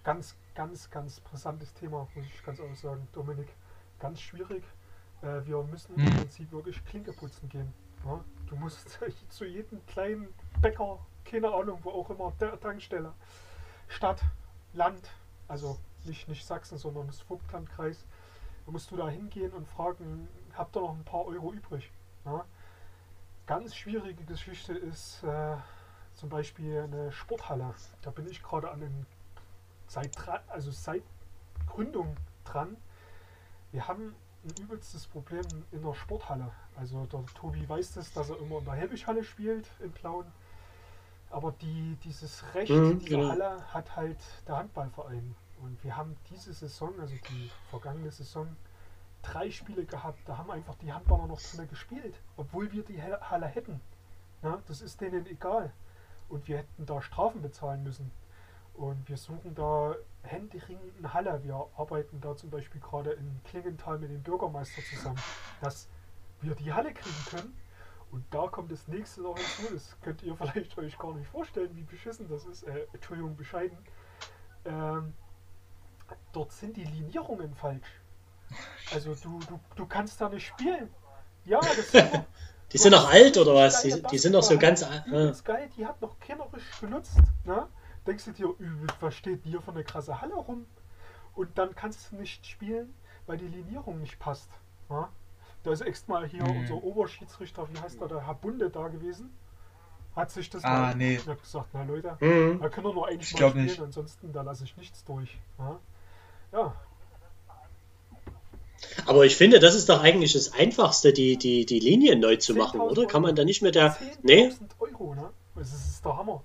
[0.03, 3.47] ganz, ganz, ganz brisantes Thema, muss ich ganz ehrlich sagen, Dominik.
[3.99, 4.63] Ganz schwierig.
[5.21, 6.17] Äh, wir müssen im hm.
[6.17, 7.73] Prinzip wirklich Klinke putzen gehen.
[8.05, 8.23] Ja?
[8.47, 8.99] Du musst
[9.29, 10.27] zu jedem kleinen
[10.61, 10.99] Bäcker
[11.29, 13.13] keine Ahnung, wo auch immer, der Tankstelle.
[13.87, 14.23] Stadt,
[14.73, 15.11] Land,
[15.47, 18.05] also nicht, nicht Sachsen, sondern das Vogtlandkreis.
[18.65, 21.91] Da musst du da hingehen und fragen, habt ihr noch ein paar Euro übrig?
[22.25, 22.45] Ja?
[23.45, 25.55] Ganz schwierige Geschichte ist äh,
[26.13, 27.73] zum Beispiel eine Sporthalle.
[28.01, 29.05] Da bin ich gerade an den
[29.87, 30.17] seit
[30.49, 31.03] also seit
[31.65, 32.75] Gründung dran.
[33.71, 34.15] Wir haben
[34.47, 36.51] ein übelstes Problem in der Sporthalle.
[36.75, 40.25] Also der Tobi weiß das, dass er immer in der Helbischhalle spielt in Plauen.
[41.29, 43.29] Aber die, dieses Recht mhm, dieser genau.
[43.29, 45.35] Halle hat halt der Handballverein.
[45.61, 48.55] Und wir haben diese Saison, also die vergangene Saison,
[49.23, 53.47] drei Spiele gehabt, da haben einfach die Handballer noch drin gespielt, obwohl wir die Halle
[53.47, 53.81] hätten.
[54.43, 55.73] Ja, das ist denen egal.
[56.29, 58.11] Und wir hätten da Strafen bezahlen müssen.
[58.77, 61.43] Und wir suchen da händeringend eine Halle.
[61.43, 65.19] Wir arbeiten da zum Beispiel gerade in Klingenthal mit dem Bürgermeister zusammen,
[65.61, 65.89] dass
[66.41, 67.57] wir die Halle kriegen können.
[68.11, 69.73] Und da kommt das nächste noch hinzu.
[69.73, 72.63] Das könnt ihr vielleicht euch gar nicht vorstellen, wie beschissen das ist.
[72.63, 73.77] Äh, Entschuldigung, bescheiden.
[74.65, 75.13] Ähm,
[76.31, 78.01] dort sind die Linierungen falsch.
[78.93, 80.89] Also du, du, du kannst da nicht spielen.
[81.45, 82.25] Ja, das sind noch,
[82.71, 83.81] Die sind noch alt oder was?
[83.81, 85.03] Die, die sind noch so ganz alt.
[85.07, 85.31] Ja.
[85.43, 87.17] geil, die hat noch keiner richtig benutzt.
[87.43, 87.67] Ne?
[88.07, 88.53] Denkst du dir,
[88.99, 90.65] was steht hier für eine krasse Halle rum?
[91.35, 92.93] Und dann kannst du nicht spielen,
[93.27, 94.49] weil die Linierung nicht passt.
[94.89, 95.07] Ne?
[95.63, 96.61] Da ist extra mal hier mhm.
[96.61, 99.29] unser Oberschiedsrichter, wie heißt der, der Herr Bunde da gewesen.
[100.15, 101.17] Hat sich das ah, mal nee.
[101.17, 102.59] gesagt, na Leute, mhm.
[102.59, 103.79] da können wir nur eigentlich spielen, nicht.
[103.79, 105.37] ansonsten da lasse ich nichts durch.
[105.59, 105.79] Ja,
[106.53, 106.75] ja
[109.05, 112.53] aber ich finde, das ist doch eigentlich das Einfachste, die, die, die Linien neu zu
[112.53, 113.05] machen, oder?
[113.05, 113.97] Kann man da nicht mit der.
[114.21, 114.51] Nee?
[114.79, 115.29] Euro, ne?
[115.55, 116.43] Das ist der Hammer.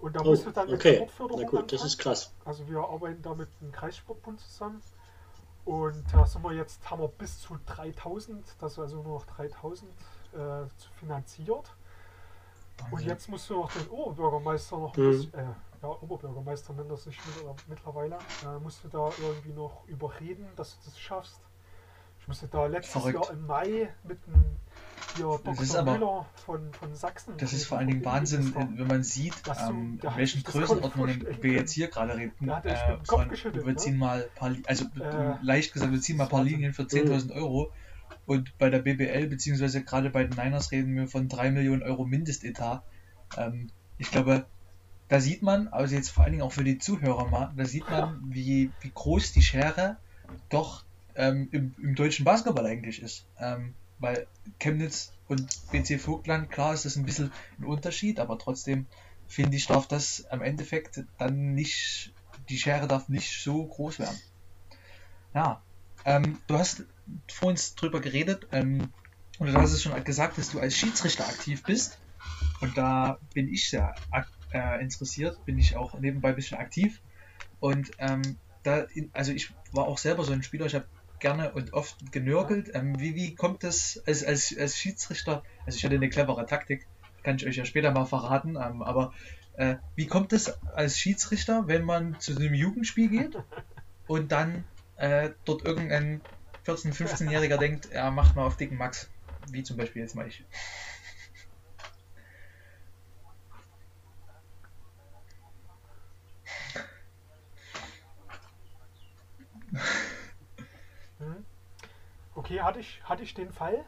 [0.00, 0.96] Und da oh, musst du dann okay.
[0.96, 1.42] Exportförderung.
[1.42, 2.32] Na gut, das ist krass.
[2.44, 4.80] Also wir arbeiten da mit dem Kreissportbund zusammen.
[5.64, 9.26] Und da sind wir jetzt, haben wir bis zu 3000, das ist also nur noch
[9.26, 9.90] 3000
[10.32, 10.36] äh,
[10.98, 11.74] finanziert.
[12.90, 15.28] Und jetzt musst du noch den Oberbürgermeister noch mhm.
[15.32, 15.42] äh,
[15.82, 17.18] ja, Oberbürgermeister nennt das sich
[17.66, 21.40] mittlerweile, äh, musst du da irgendwie noch überreden, dass du das schaffst.
[22.20, 23.26] Ich musste da letztes Verrückt.
[23.26, 24.56] Jahr im Mai mit einem
[25.18, 25.78] hier Dr.
[25.78, 27.34] Aber, Müller von, von Sachsen.
[27.38, 29.34] Das ist vor allen Dingen Wahnsinn, wenn man sieht,
[29.68, 32.48] ähm, in welchen Größenordnungen wir jetzt hier gerade reden.
[32.48, 33.76] Äh, von, wir ne?
[33.76, 37.34] ziehen mal paar, also äh, leicht gesagt, wir ziehen mal ein paar Linien für 10.000
[37.34, 37.72] Euro.
[38.26, 42.04] Und bei der BBL, beziehungsweise gerade bei den Niners, reden wir von 3 Millionen Euro
[42.04, 42.82] Mindestetat.
[43.36, 44.46] Ähm, ich glaube,
[45.08, 47.88] da sieht man, also jetzt vor allen Dingen auch für die Zuhörer mal, da sieht
[47.90, 49.96] man, wie, wie groß die Schere
[50.50, 53.26] doch ähm, im, im, deutschen Basketball eigentlich ist.
[53.40, 54.26] Ähm, weil
[54.58, 58.86] Chemnitz und BC Vogtland, klar ist das ein bisschen ein Unterschied, aber trotzdem
[59.26, 62.12] finde ich, darf das am Endeffekt dann nicht,
[62.48, 64.18] die Schere darf nicht so groß werden.
[65.34, 65.62] Ja,
[66.04, 66.84] ähm, du hast
[67.30, 68.92] vorhin drüber geredet, ähm,
[69.38, 71.98] und du hast es schon gesagt, dass du als Schiedsrichter aktiv bist.
[72.60, 73.94] Und da bin ich sehr
[74.52, 77.00] äh, interessiert, bin ich auch nebenbei ein bisschen aktiv.
[77.60, 80.88] Und ähm, da, also ich war auch selber so ein Spieler, ich habe
[81.20, 82.70] gerne und oft genörgelt.
[82.74, 85.42] Ähm, wie, wie kommt es als, als, als Schiedsrichter?
[85.66, 86.86] Also ich hatte eine clevere Taktik,
[87.22, 89.12] kann ich euch ja später mal verraten, ähm, aber
[89.54, 93.36] äh, wie kommt es als Schiedsrichter, wenn man zu einem Jugendspiel geht
[94.06, 94.64] und dann
[94.96, 96.22] äh, dort irgendein
[96.66, 99.10] 14-, 15-Jähriger denkt, er macht mal auf dicken Max,
[99.50, 100.44] wie zum Beispiel jetzt mal ich.
[111.18, 111.44] Hm.
[112.48, 113.84] Okay, hatte ich, hatte ich den Fall.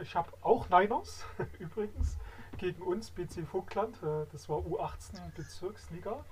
[0.00, 1.26] Ich habe auch Niners
[1.58, 2.16] übrigens
[2.58, 4.00] gegen uns, BC Vogtland.
[4.04, 6.24] Äh, das war U18 Bezirksliga.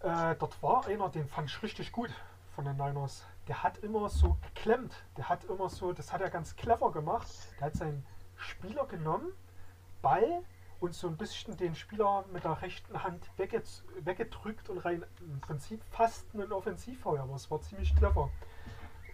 [0.00, 2.10] Äh, dort war einer, den fand ich richtig gut
[2.56, 3.24] von den Niners.
[3.46, 4.92] Der hat immer so geklemmt.
[5.16, 7.28] Der hat immer so, das hat er ganz clever gemacht.
[7.60, 9.32] Der hat seinen Spieler genommen,
[10.02, 10.42] Ball
[10.80, 15.84] und so ein bisschen den Spieler mit der rechten Hand weggedrückt und rein im Prinzip
[15.92, 17.22] fast ein Offensivfeuer.
[17.22, 18.30] Aber es war ziemlich clever.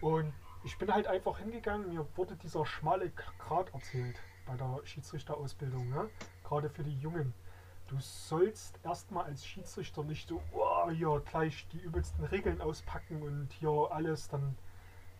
[0.01, 0.33] Und
[0.63, 6.09] ich bin halt einfach hingegangen, mir wurde dieser schmale Grat erzählt bei der Schiedsrichterausbildung, ne?
[6.43, 7.33] gerade für die Jungen.
[7.87, 13.49] Du sollst erstmal als Schiedsrichter nicht so, oh, hier gleich die übelsten Regeln auspacken und
[13.51, 14.57] hier alles, dann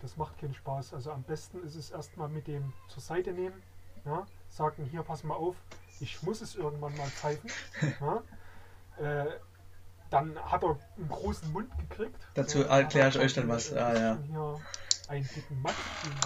[0.01, 0.93] das macht keinen Spaß.
[0.93, 3.61] Also am besten ist es erstmal mit dem zur Seite nehmen,
[4.05, 4.25] ja?
[4.49, 5.55] sagen, hier pass mal auf,
[5.99, 7.49] ich muss es irgendwann mal pfeifen.
[7.99, 8.23] ja?
[9.23, 9.31] äh,
[10.09, 12.27] dann hat er einen großen Mund gekriegt.
[12.35, 13.73] Dazu erkläre ich euch dann was.
[13.73, 14.17] Ah, ja.
[14.27, 14.59] Hier
[15.07, 15.75] einen dicken Matsch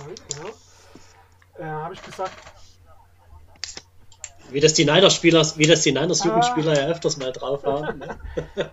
[0.04, 1.66] wollt, ja.
[1.66, 2.34] Äh, habe ich gesagt.
[4.50, 6.76] Wie das die Niners-Spieler, wie das die Niners-Jugendspieler ah.
[6.76, 8.00] ja öfters mal drauf haben.
[8.00, 8.20] Ne?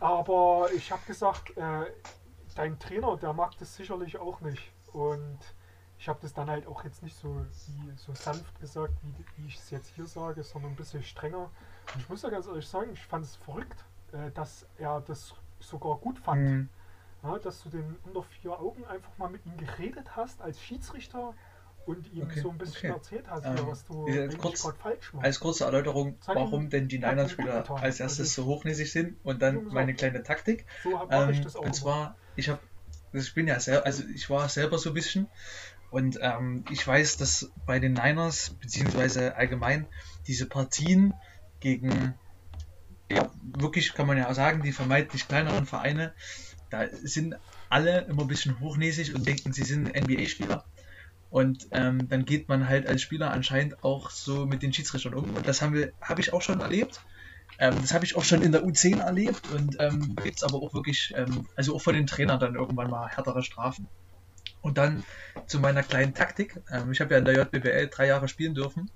[0.00, 1.86] Aber ich habe gesagt, äh,
[2.54, 4.72] dein Trainer, der mag das sicherlich auch nicht.
[4.92, 5.38] Und
[5.98, 7.28] ich habe das dann halt auch jetzt nicht so,
[7.68, 11.50] wie, so sanft gesagt, wie, wie ich es jetzt hier sage, sondern ein bisschen strenger.
[11.94, 15.34] Und ich muss ja ganz ehrlich sagen, ich fand es verrückt, äh, dass er das
[15.60, 16.42] sogar gut fand.
[16.42, 16.68] Mhm.
[17.26, 21.34] Ja, dass du den unter vier Augen einfach mal mit ihm geredet hast als Schiedsrichter
[21.86, 22.98] und ihm okay, so ein bisschen okay.
[22.98, 25.24] erzählt hast, ähm, was du gerade falsch machst.
[25.24, 29.94] Als kurze Erläuterung, warum denn die Niners-Spieler als erstes so hochnäsig sind und dann meine
[29.94, 30.66] kleine Taktik.
[30.82, 32.60] So ähm, ich das auch und zwar, ich habe,
[33.12, 35.28] ich bin ja sehr, also ich war selber so ein bisschen
[35.90, 39.86] und ähm, ich weiß, dass bei den Niners, beziehungsweise allgemein,
[40.26, 41.14] diese Partien
[41.60, 42.14] gegen
[43.10, 46.12] ja, wirklich kann man ja sagen, die vermeintlich kleineren Vereine,
[46.70, 47.36] da sind
[47.68, 50.64] alle immer ein bisschen hochnäsig und denken, sie sind NBA-Spieler.
[51.30, 55.34] Und ähm, dann geht man halt als Spieler anscheinend auch so mit den Schiedsrichtern um.
[55.34, 57.00] Und das habe ich auch schon erlebt.
[57.58, 60.56] Ähm, das habe ich auch schon in der U10 erlebt und ähm, gibt es aber
[60.56, 63.88] auch wirklich, ähm, also auch von den Trainern dann irgendwann mal härtere Strafen.
[64.60, 65.04] Und dann
[65.46, 66.60] zu meiner kleinen Taktik.
[66.70, 68.90] Ähm, ich habe ja in der JBL drei Jahre spielen dürfen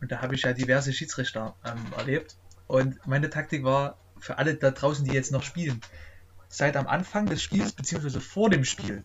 [0.00, 2.36] und da habe ich ja diverse Schiedsrichter ähm, erlebt.
[2.66, 5.80] Und meine Taktik war für alle da draußen, die jetzt noch spielen,
[6.56, 9.02] seid am Anfang des Spiels beziehungsweise vor dem Spiel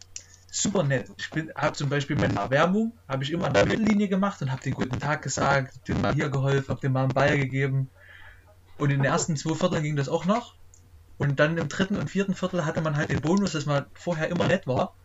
[0.51, 1.09] super nett.
[1.17, 4.61] Ich habe zum Beispiel meine Erwärmung, habe ich immer an der Mittellinie gemacht und habe
[4.61, 7.89] den guten Tag gesagt, dem mal hier geholfen, habe dem mal einen Ball gegeben.
[8.77, 10.55] Und in den ersten zwei Vierteln ging das auch noch.
[11.17, 14.29] Und dann im dritten und vierten Viertel hatte man halt den Bonus, dass man vorher
[14.29, 14.95] immer nett war.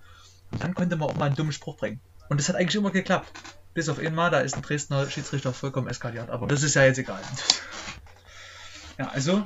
[0.52, 2.00] Und dann konnte man auch mal einen dummen Spruch bringen.
[2.28, 3.33] Und das hat eigentlich immer geklappt.
[3.74, 6.30] Bis auf einmal, da ist ein Dresdner Schiedsrichter vollkommen eskaliert.
[6.30, 7.20] Aber das ist ja jetzt egal.
[8.96, 9.44] Ja, also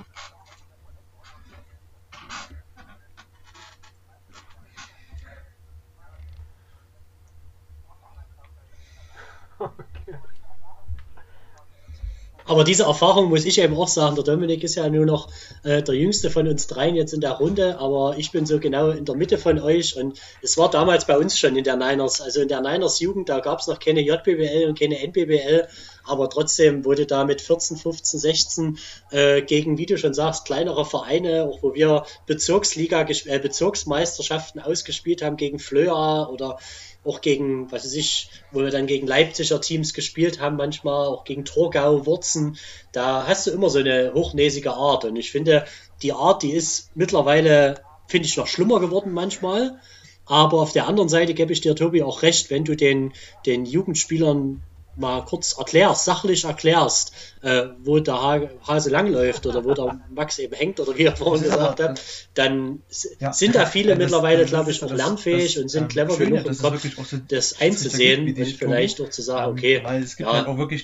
[12.48, 15.28] Aber diese Erfahrung muss ich eben auch sagen, der Dominik ist ja nur noch
[15.64, 18.88] äh, der jüngste von uns dreien jetzt in der Runde, aber ich bin so genau
[18.88, 22.22] in der Mitte von euch und es war damals bei uns schon in der Niners,
[22.22, 25.68] also in der Niners Jugend, da gab es noch keine JBBL und keine NBBL,
[26.04, 28.78] aber trotzdem wurde da mit 14, 15, 16
[29.10, 35.20] äh, gegen, wie du schon sagst, kleinere Vereine, auch wo wir Bezirksliga, äh, Bezirksmeisterschaften ausgespielt
[35.20, 36.58] haben gegen Flöa oder
[37.04, 41.24] auch gegen, was weiß ich, wo wir dann gegen Leipziger Teams gespielt haben, manchmal auch
[41.24, 42.58] gegen Torgau, Wurzen,
[42.92, 45.04] da hast du immer so eine hochnäsige Art.
[45.04, 45.64] Und ich finde,
[46.02, 49.78] die Art, die ist mittlerweile, finde ich, noch schlimmer geworden manchmal.
[50.26, 53.14] Aber auf der anderen Seite gebe ich dir, Tobi, auch recht, wenn du den,
[53.46, 54.62] den Jugendspielern
[54.98, 60.54] mal kurz erklärst, sachlich erklärst, äh, wo der Hase langläuft oder wo der Max eben
[60.54, 62.00] hängt oder wie er vorhin gesagt hat,
[62.34, 62.82] dann
[63.20, 63.32] ja.
[63.32, 66.30] sind da viele das, mittlerweile, glaube ich, auch lernfähig das, und sind ähm, clever schön,
[66.30, 70.18] genug, im Kopf so das einzusehen und vielleicht auch zu sagen, okay, ja, halt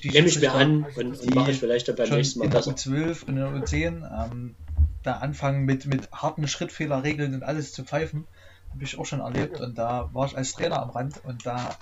[0.04, 2.70] nehme ich mir an und, und mache ich vielleicht dann beim nächsten Mal besser.
[2.70, 4.54] In der U12 und in der U10 ähm,
[5.02, 8.26] da anfangen mit, mit harten Schrittfehlerregeln und alles zu pfeifen,
[8.70, 9.60] habe ich auch schon erlebt.
[9.60, 11.76] Und da war ich als Trainer am Rand und da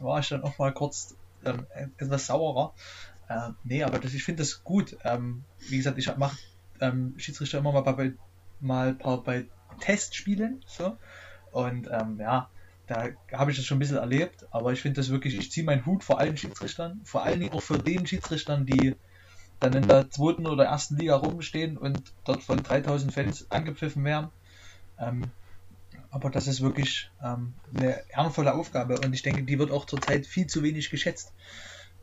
[0.00, 1.14] war ich dann auch mal kurz
[1.48, 2.74] ähm, etwas saurer.
[3.28, 4.96] Äh, nee, aber das, ich finde das gut.
[5.04, 6.36] Ähm, wie gesagt, ich mache
[6.80, 8.12] ähm, Schiedsrichter immer mal bei,
[8.60, 9.46] mal bei
[9.80, 10.64] Testspielen.
[10.66, 10.96] So.
[11.52, 12.50] Und ähm, ja,
[12.86, 15.64] da habe ich das schon ein bisschen erlebt, aber ich finde das wirklich, ich ziehe
[15.64, 18.96] meinen Hut vor allen Schiedsrichtern, vor allen Dingen auch für den Schiedsrichtern, die
[19.60, 24.30] dann in der zweiten oder ersten Liga rumstehen und dort von 3000 Fans angepfiffen werden.
[24.98, 25.24] Ähm,
[26.10, 30.26] aber das ist wirklich ähm, eine ehrenvolle Aufgabe und ich denke, die wird auch zurzeit
[30.26, 31.32] viel zu wenig geschätzt,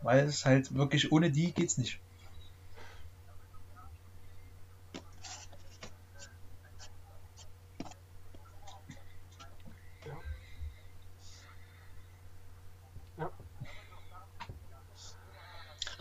[0.02, 2.00] weil es halt wirklich ohne die geht's nicht.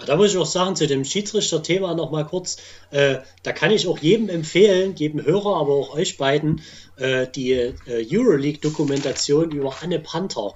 [0.05, 2.59] Da muss ich auch sagen, zu dem Schiedsrichter-Thema nochmal kurz,
[2.91, 6.63] äh, da kann ich auch jedem empfehlen, jedem Hörer, aber auch euch beiden,
[6.97, 10.53] äh, die äh, Euroleague-Dokumentation über Anne Panther,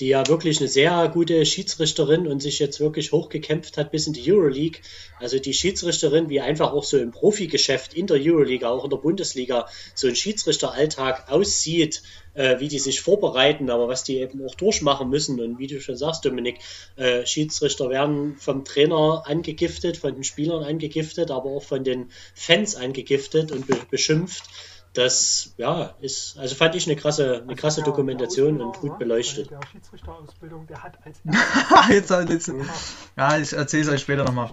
[0.00, 4.12] die ja wirklich eine sehr gute Schiedsrichterin und sich jetzt wirklich hochgekämpft hat bis in
[4.12, 4.80] die Euroleague.
[5.20, 8.96] Also die Schiedsrichterin, wie einfach auch so im Profigeschäft in der Euroleague, auch in der
[8.96, 12.02] Bundesliga, so ein Schiedsrichteralltag aussieht,
[12.34, 15.40] äh, wie die sich vorbereiten, aber was die eben auch durchmachen müssen.
[15.40, 16.58] Und wie du schon sagst, Dominik,
[16.96, 22.74] äh, Schiedsrichter werden vom Trainer angegiftet, von den Spielern angegiftet, aber auch von den Fans
[22.74, 24.42] angegiftet und be beschimpft.
[24.94, 29.50] Das ja, ist, also fand ich eine krasse, eine krasse also Dokumentation und gut beleuchtet.
[29.50, 31.20] Der Schiedsrichterausbildung, der hat als
[31.90, 32.52] jetzt, jetzt,
[33.16, 34.52] Ja, ich erzähle es euch später nochmal.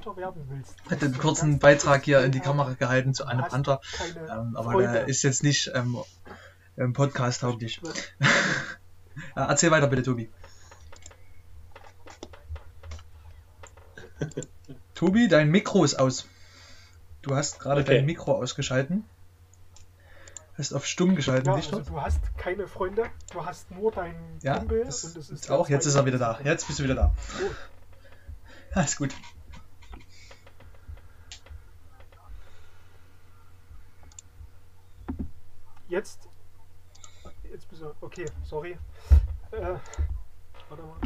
[0.85, 3.81] Ich hatte einen kurzen Beitrag hier in die Kamera gehalten zu einem Panther,
[4.15, 5.97] ähm, aber der ist jetzt nicht ähm,
[6.75, 7.79] im Podcast tauglich.
[9.35, 10.31] ja, erzähl weiter bitte, Tobi.
[14.95, 16.27] Tobi, dein Mikro ist aus.
[17.21, 17.97] Du hast gerade okay.
[17.97, 19.05] dein Mikro ausgeschalten.
[20.57, 24.59] Hast auf stumm geschalten, ja, also du hast keine Freunde, du hast nur deinen ja,
[24.59, 25.69] Kumpel das und das ist auch.
[25.69, 26.39] Jetzt ist er wieder da.
[26.43, 27.15] Jetzt bist du wieder da.
[27.41, 27.51] Oh.
[28.73, 29.13] Alles gut.
[35.87, 36.29] Jetzt
[37.51, 37.93] jetzt bist du.
[38.01, 38.77] Okay, sorry.
[39.51, 39.75] Äh,
[40.69, 40.99] warte mal.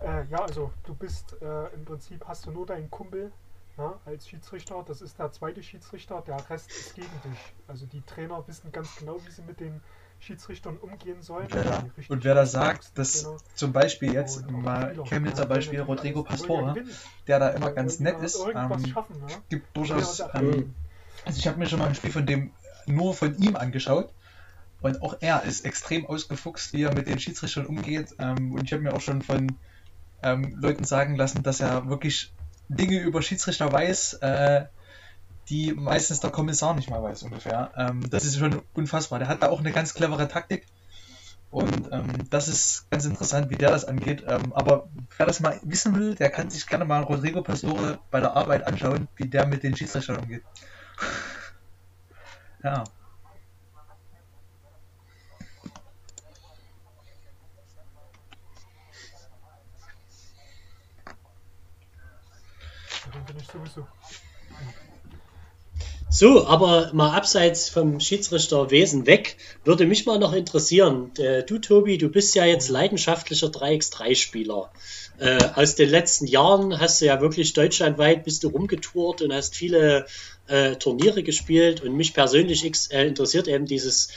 [0.00, 3.32] Äh, ja, also du bist äh, im Prinzip hast du nur deinen Kumpel
[3.78, 4.84] ja, als Schiedsrichter.
[4.86, 6.22] Das ist der zweite Schiedsrichter.
[6.26, 7.54] Der Rest ist gegen dich.
[7.66, 9.80] Also die Trainer wissen ganz genau, wie sie mit den
[10.20, 11.48] Schiedsrichtern umgehen sollen.
[11.54, 11.84] Ja.
[12.08, 13.36] Und wer da sagt, dass genau.
[13.54, 16.74] zum Beispiel jetzt mal Chemnitzer Beispiel Rodrigo Pastore,
[17.26, 19.36] der da immer ganz nett ist, ähm, schaffen, ja?
[19.48, 20.20] gibt durchaus.
[20.34, 20.74] Ähm,
[21.24, 22.50] also ich habe mir schon mal ein Spiel von dem
[22.86, 24.12] nur von ihm angeschaut
[24.80, 28.14] Und auch er ist extrem ausgefuchst, wie er mit den Schiedsrichtern umgeht.
[28.18, 29.56] Ähm, und ich habe mir auch schon von
[30.22, 32.32] ähm, Leuten sagen lassen, dass er wirklich
[32.68, 34.66] Dinge über Schiedsrichter weiß, äh,
[35.48, 37.70] die meistens der Kommissar nicht mal weiß ungefähr.
[37.76, 39.18] Ähm, das ist schon unfassbar.
[39.18, 40.66] Der hat da auch eine ganz clevere Taktik.
[41.50, 44.22] Und ähm, das ist ganz interessant, wie der das angeht.
[44.26, 48.20] Ähm, aber wer das mal wissen will, der kann sich gerne mal Rodrigo Pastore bei
[48.20, 50.42] der Arbeit anschauen, wie der mit den Schiedsrichtern umgeht.
[52.62, 52.84] ja.
[63.18, 63.86] Darin bin ich sowieso.
[66.10, 71.10] So, aber mal abseits vom Schiedsrichterwesen weg, würde mich mal noch interessieren.
[71.18, 74.72] Äh, du, Tobi, du bist ja jetzt leidenschaftlicher 3x3-Spieler.
[75.18, 79.54] Äh, aus den letzten Jahren hast du ja wirklich deutschlandweit bist du rumgetourt und hast
[79.54, 80.06] viele
[80.46, 81.82] äh, Turniere gespielt.
[81.82, 84.08] Und mich persönlich interessiert eben dieses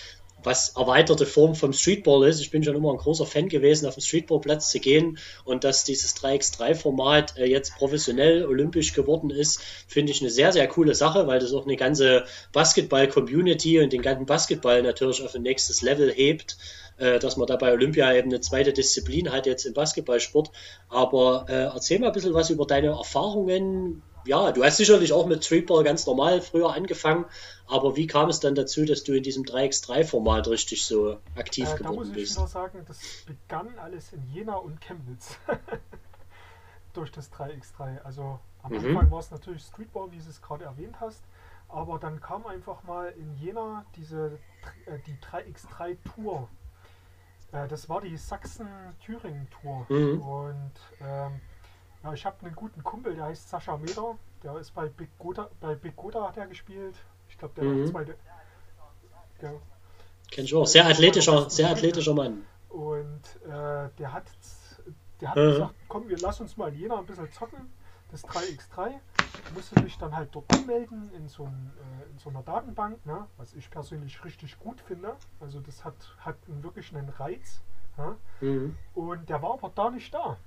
[0.43, 2.39] was erweiterte Form vom Streetball ist.
[2.39, 5.83] Ich bin schon immer ein großer Fan gewesen, auf den Streetballplatz zu gehen und dass
[5.83, 11.27] dieses 3x3-Format äh, jetzt professionell olympisch geworden ist, finde ich eine sehr, sehr coole Sache,
[11.27, 16.11] weil das auch eine ganze Basketball-Community und den ganzen Basketball natürlich auf ein nächstes Level
[16.11, 16.57] hebt
[16.97, 20.51] äh, dass man da bei Olympia eben eine zweite Disziplin hat jetzt im Basketballsport.
[20.87, 25.25] Aber äh, erzähl mal ein bisschen was über deine Erfahrungen, ja, du hast sicherlich auch
[25.25, 27.25] mit Streetball ganz normal früher angefangen,
[27.71, 31.77] aber wie kam es dann dazu, dass du in diesem 3x3-Format richtig so aktiv äh,
[31.77, 32.37] geworden bist?
[32.37, 35.37] Da muss ich nur sagen, das begann alles in Jena und Chemnitz.
[36.93, 38.01] Durch das 3x3.
[38.01, 38.79] Also am mhm.
[38.79, 41.23] Anfang war es natürlich Streetball, wie du es gerade erwähnt hast,
[41.69, 44.37] aber dann kam einfach mal in Jena diese
[44.85, 46.49] äh, die 3x3 Tour.
[47.53, 49.85] Äh, das war die Sachsen-Thüringen-Tour.
[49.87, 50.21] Mhm.
[50.21, 51.39] Und ähm,
[52.03, 54.17] ja, ich habe einen guten Kumpel, der heißt Sascha Meder.
[54.43, 56.95] Der ist bei Big Goda, bei Big Goda hat er gespielt.
[57.41, 57.83] Ich glaube, der mhm.
[57.85, 58.15] war zweite.
[59.41, 59.51] Ja.
[60.29, 60.67] Kenn ich auch.
[60.67, 62.45] Sehr athletischer, sehr athletischer Mann.
[62.69, 64.25] Und äh, der hat,
[65.19, 65.49] der hat mhm.
[65.49, 67.73] gesagt, komm, wir lass uns mal Jena ein bisschen zocken.
[68.11, 68.91] Das 3x3
[69.55, 73.25] musste sich dann halt dort anmelden in so, ein, äh, in so einer Datenbank, ne?
[73.37, 75.15] was ich persönlich richtig gut finde.
[75.39, 77.61] Also das hat, hat wirklich einen Reiz.
[77.97, 78.17] Ja?
[78.41, 78.77] Mhm.
[78.93, 80.37] Und der war aber da nicht da.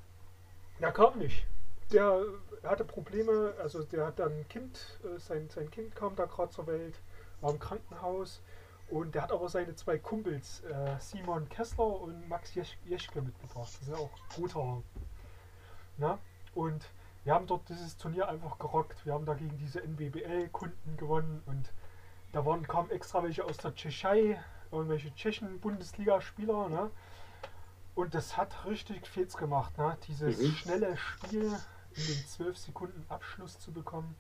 [0.79, 1.45] Der kam nicht.
[1.93, 2.25] Der
[2.63, 6.51] hatte Probleme, also der hat dann ein Kind, äh, sein, sein Kind kam da gerade
[6.51, 7.01] zur Welt,
[7.41, 8.41] war im Krankenhaus
[8.91, 13.69] und der hat aber seine zwei Kumpels, äh, Simon Kessler und Max Jeschke mitgebracht.
[13.73, 14.83] Das ist ja auch guter.
[15.99, 16.19] Na?
[16.55, 16.89] Und
[17.25, 19.05] wir haben dort dieses Turnier einfach gerockt.
[19.07, 21.73] Wir haben dagegen diese NBBL-Kunden gewonnen und
[22.33, 26.69] da waren, kamen extra welche aus der Tschechei, irgendwelche Tschechen-Bundesligaspieler.
[26.69, 26.91] Ne?
[27.95, 29.97] Und das hat richtig Fets gemacht, ne?
[30.09, 30.53] dieses mhm.
[30.53, 31.57] schnelle Spiel
[31.97, 34.15] in den 12 Sekunden Abschluss zu bekommen.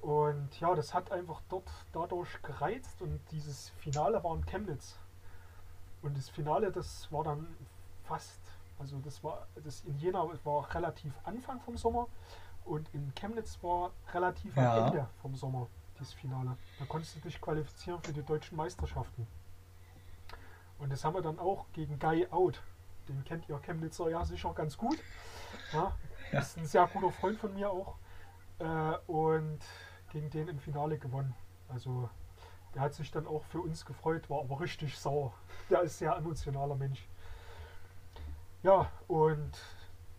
[0.00, 4.98] Und ja, das hat einfach dort dadurch gereizt und dieses Finale war in Chemnitz.
[6.02, 7.46] Und das Finale, das war dann
[8.04, 8.40] fast,
[8.78, 12.08] also das war, das in Jena war relativ Anfang vom Sommer
[12.64, 14.78] und in Chemnitz war relativ ja.
[14.78, 15.66] am Ende vom Sommer,
[15.98, 16.56] das Finale.
[16.78, 19.26] Da konntest du dich qualifizieren für die deutschen Meisterschaften.
[20.78, 22.62] Und das haben wir dann auch gegen Guy Out.
[23.06, 24.96] Den kennt ihr Chemnitzer ja sicher ganz gut.
[25.74, 25.92] Ja,
[26.32, 26.40] ja.
[26.40, 27.96] Ist ein sehr guter Freund von mir auch.
[28.58, 29.60] Äh, und
[30.10, 31.34] gegen den im Finale gewonnen.
[31.68, 32.10] Also
[32.74, 35.32] der hat sich dann auch für uns gefreut, war aber richtig sauer.
[35.70, 37.08] Der ist sehr emotionaler Mensch.
[38.62, 39.52] Ja, und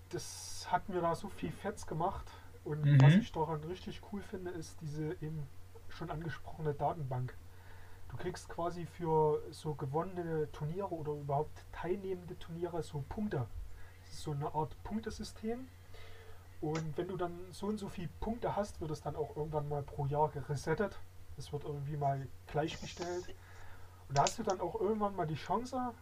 [0.10, 2.30] das hat mir da so viel Fetz gemacht.
[2.64, 3.02] Und mhm.
[3.02, 5.48] was ich daran richtig cool finde, ist diese eben
[5.90, 7.36] schon angesprochene Datenbank.
[8.10, 13.48] Du kriegst quasi für so gewonnene Turniere oder überhaupt teilnehmende Turniere so Punkte.
[14.02, 15.68] Das ist so eine Art Punktesystem.
[16.62, 19.68] Und wenn du dann so und so viele Punkte hast, wird es dann auch irgendwann
[19.68, 21.00] mal pro Jahr geresettet.
[21.36, 23.34] Das wird irgendwie mal gleichgestellt.
[24.08, 25.94] Und da hast du dann auch irgendwann mal die Chance,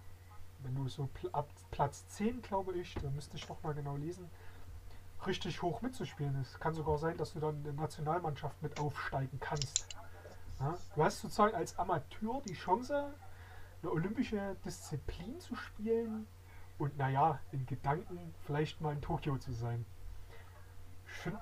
[0.63, 4.29] wenn du so ab Platz 10, glaube ich, da müsste ich noch mal genau lesen,
[5.25, 6.35] richtig hoch mitzuspielen.
[6.41, 9.85] Es kann sogar sein, dass du dann in der Nationalmannschaft mit aufsteigen kannst.
[10.59, 10.77] Ja?
[10.95, 13.13] Du hast sozusagen als Amateur die Chance,
[13.81, 16.27] eine olympische Disziplin zu spielen
[16.77, 19.85] und naja, in Gedanken vielleicht mal in Tokio zu sein.
[21.19, 21.39] Ich finde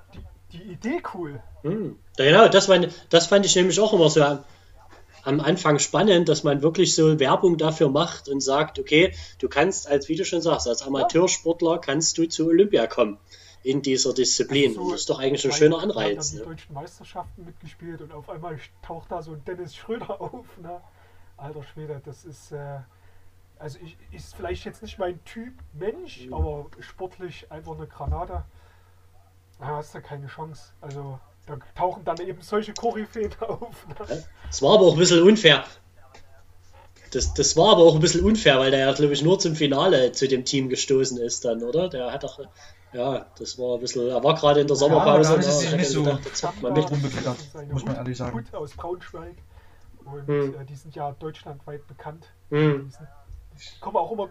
[0.52, 1.40] die, die, Idee cool.
[1.62, 2.00] Hm.
[2.18, 6.64] Genau, das, war, das fand ich nämlich auch immer so am, Anfang spannend, dass man
[6.64, 10.68] wirklich so Werbung dafür macht und sagt, okay, du kannst als, wie du schon sagst,
[10.68, 13.20] als Amateursportler kannst du zu Olympia kommen
[13.62, 14.72] in dieser Disziplin.
[14.72, 16.34] Also so, das ist doch eigentlich ein schöner Anreiz.
[16.34, 20.20] Ich habe die deutschen Meisterschaften mitgespielt und auf einmal taucht da so ein Dennis Schröder
[20.22, 20.46] auf.
[20.60, 20.82] Ne?
[21.36, 22.52] Alter Schwede, das ist.
[22.52, 22.80] Äh,
[23.60, 26.34] also ich, ist vielleicht jetzt nicht mein Typ Mensch, mhm.
[26.34, 28.44] aber sportlich einfach eine Granate.
[29.60, 30.72] Da hast du keine Chance.
[30.82, 33.88] Also da tauchen dann eben solche Koryphäen auf.
[33.88, 34.24] Ne?
[34.50, 35.64] Es war aber auch ein bisschen unfair.
[37.12, 39.56] Das, das war aber auch ein bisschen unfair, weil der ja, glaube ich, nur zum
[39.56, 41.88] Finale zu dem Team gestoßen ist dann, oder?
[41.88, 42.40] Der hat doch,
[42.92, 45.30] ja, das war ein bisschen, er war gerade in der Sommerpause.
[45.32, 46.78] aber da ist es und er nicht so- gedacht, Ja, mit.
[46.78, 48.38] das ist muss man ehrlich sagen.
[48.38, 49.36] Hut aus Braunschweig.
[50.04, 50.56] Und Hm.
[50.62, 52.26] äh, die sind ja deutschlandweit bekannt.
[52.50, 52.90] Hm.
[52.90, 54.30] Die sind- kommen auch immer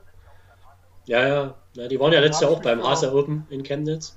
[1.06, 3.62] Ja, ja, ja, die waren ja letztes Ja, Jahr auch beim ich Hase Open in
[3.62, 4.16] Chemnitz.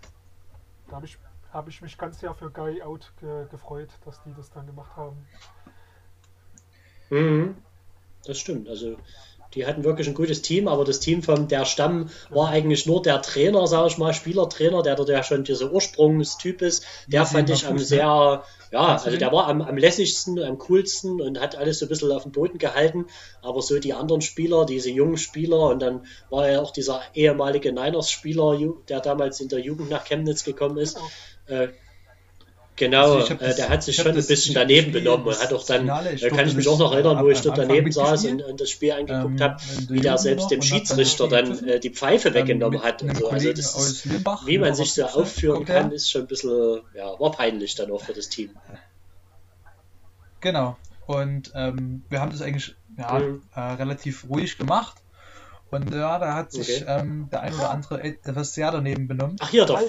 [0.89, 1.17] Da habe ich,
[1.51, 4.95] hab ich mich ganz sehr für Guy Out ge gefreut, dass die das dann gemacht
[4.95, 5.27] haben.
[7.09, 7.55] Mhm.
[8.25, 8.67] Das stimmt.
[8.67, 8.97] Also
[9.55, 13.01] die hatten wirklich ein gutes Team, aber das Team von der Stamm war eigentlich nur
[13.01, 16.85] der Trainer, sage ich mal, Spielertrainer, der dort ja schon dieser Ursprungstyp ist.
[17.07, 17.85] Der Wie fand ich am Fuß, ne?
[17.85, 19.19] sehr, ja, also den?
[19.19, 22.31] der war am, am lässigsten, am coolsten und hat alles so ein bisschen auf dem
[22.31, 23.07] Boden gehalten.
[23.41, 27.73] Aber so die anderen Spieler, diese jungen Spieler und dann war ja auch dieser ehemalige
[27.73, 30.99] Niners-Spieler, der damals in der Jugend nach Chemnitz gekommen ist.
[31.47, 31.69] Äh,
[32.79, 35.27] Genau, Also äh, das- der hat sich schon ein das- bisschen ich hab daneben benommen
[35.27, 37.29] und hat auch dann, Finale, da kann durfte ich mich auch noch erinnern, äh, wo
[37.29, 39.57] ich dort daneben saß und, und das Spiel angeguckt Ähm, habe,
[39.89, 43.03] wie der selbst dem Schiedsrichter dann äh, die Pfeife weggenommen hat.
[43.03, 43.27] Und so.
[43.27, 47.19] Also Kollegen das ist, wie man sich so aufführen kann, ist schon ein bisschen, ja,
[47.19, 48.51] war peinlich dann auch für das Team.
[50.39, 50.77] Genau.
[51.05, 53.43] Und ähm, wir haben das eigentlich ja, Mhm.
[53.55, 54.97] äh, relativ ruhig gemacht.
[55.71, 56.85] Und ja, da hat sich Okay.
[56.87, 59.35] ähm, der ein oder andere etwas sehr daneben benommen.
[59.39, 59.79] Ach hier, der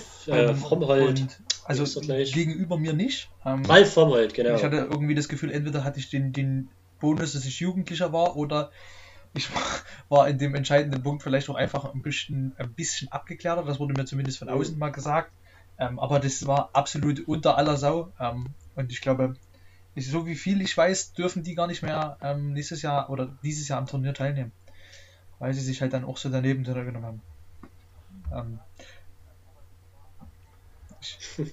[0.51, 1.21] äh, Frommhold.
[1.21, 3.31] Und, also er gegenüber mir nicht.
[3.45, 4.57] Ähm, Ralf Frommhold, genau.
[4.57, 6.69] Ich hatte irgendwie das Gefühl, entweder hatte ich den, den
[7.01, 8.71] Bonus, dass ich Jugendlicher war, oder
[9.35, 9.49] ich
[10.09, 13.65] war in dem entscheidenden Punkt vielleicht auch einfach ein bisschen, ein bisschen abgeklärter.
[13.65, 15.33] Das wurde mir zumindest von außen mal gesagt.
[15.79, 18.13] Ähm, aber das war absolut unter aller Sau.
[18.21, 19.37] Ähm, und ich glaube,
[19.95, 23.37] ich, so wie viel ich weiß, dürfen die gar nicht mehr ähm, nächstes Jahr oder
[23.43, 24.53] dieses Jahr am Turnier teilnehmen.
[25.39, 27.23] Weil sie sich halt dann auch so daneben genommen
[28.31, 28.61] haben.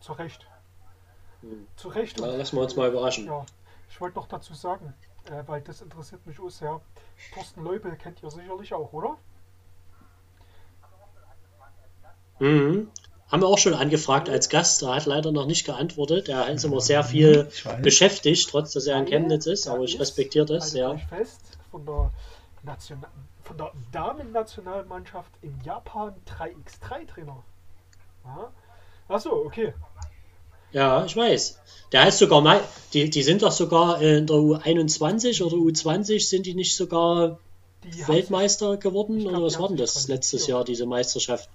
[0.00, 0.46] Zu Recht.
[1.42, 1.66] Hm.
[1.76, 2.20] Zu Recht.
[2.20, 3.26] Und, lassen wir uns mal überraschen.
[3.26, 3.44] ja,
[3.88, 4.94] ich wollte noch dazu sagen,
[5.26, 6.80] äh, weil das interessiert mich auch sehr.
[7.34, 9.18] Thorsten Leubel kennt ihr sicherlich auch, oder?
[12.38, 12.90] Mhm.
[13.30, 16.28] Haben wir auch schon angefragt als Gast, er hat leider noch nicht geantwortet.
[16.28, 17.48] Er ist immer sehr viel
[17.80, 20.96] beschäftigt, trotz dass er in Chemnitz ist, aber ich respektiere das, ja.
[20.96, 21.40] fest,
[21.70, 22.10] von der,
[22.62, 23.04] Nation
[23.42, 27.42] von der Damen-Nationalmannschaft in Japan 3x3-Trainer.
[28.24, 28.52] Ja?
[29.08, 29.74] Achso, okay.
[30.72, 31.58] Ja, ich weiß.
[31.92, 32.60] Der heißt sogar, Mei-
[32.92, 37.38] die, die sind doch sogar in der U21 oder U20, sind die nicht sogar
[37.82, 39.18] Die Weltmeister geworden?
[39.18, 40.46] Glaub, oder was war denn das letztes.
[40.46, 41.48] Jahr, diese Meisterschaft?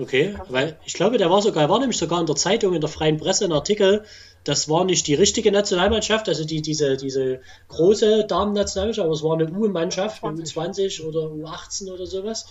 [0.00, 2.88] Okay, weil ich glaube, der war sogar, war nämlich sogar in der Zeitung, in der
[2.88, 4.04] freien Presse ein Artikel,
[4.44, 9.34] das war nicht die richtige Nationalmannschaft, also die, diese, diese große Damen-Nationalmannschaft, aber es war
[9.34, 11.00] eine U-Mannschaft, eine 20.
[11.00, 12.46] U20 oder U18 oder sowas.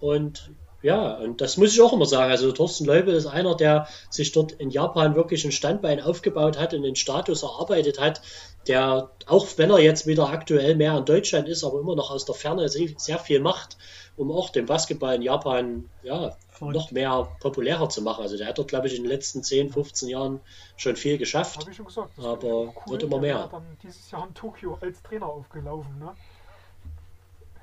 [0.00, 0.50] Und
[0.82, 2.32] ja, und das muss ich auch immer sagen.
[2.32, 6.74] Also Thorsten Leubel ist einer, der sich dort in Japan wirklich ein Standbein aufgebaut hat
[6.74, 8.22] und den Status erarbeitet hat,
[8.68, 12.24] der, auch wenn er jetzt wieder aktuell mehr in Deutschland ist, aber immer noch aus
[12.24, 13.76] der Ferne sehr, sehr viel macht,
[14.16, 16.74] um auch den Basketball in Japan ja, Verrückt.
[16.76, 18.22] noch mehr populärer zu machen.
[18.22, 20.40] Also der hat dort, glaube ich, in den letzten 10, 15 Jahren
[20.76, 21.58] schon viel geschafft.
[21.58, 22.10] Habe ich schon gesagt.
[22.16, 23.38] das Aber auch wird immer Der mehr.
[23.38, 26.14] wäre dann dieses Jahr in Tokio als Trainer aufgelaufen, ne?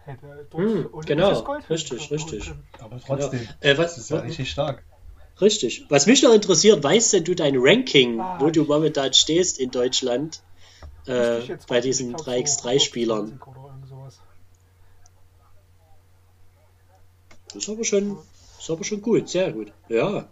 [0.05, 2.51] Hätte Hm, genau, richtig, richtig.
[2.79, 4.83] Aber trotzdem, Äh, das was, ist ja richtig stark.
[5.41, 5.85] Richtig.
[5.89, 9.71] Was mich noch interessiert, weißt denn du dein Ranking, Ah, wo du momentan stehst in
[9.71, 10.41] Deutschland
[11.07, 13.39] äh, bei diesen ich glaub, so 3x3-Spielern?
[13.39, 14.19] 120 oder irgend sowas.
[17.47, 18.17] Das ist aber schon,
[18.59, 19.71] ist aber schon gut, sehr gut.
[19.87, 20.27] Ja,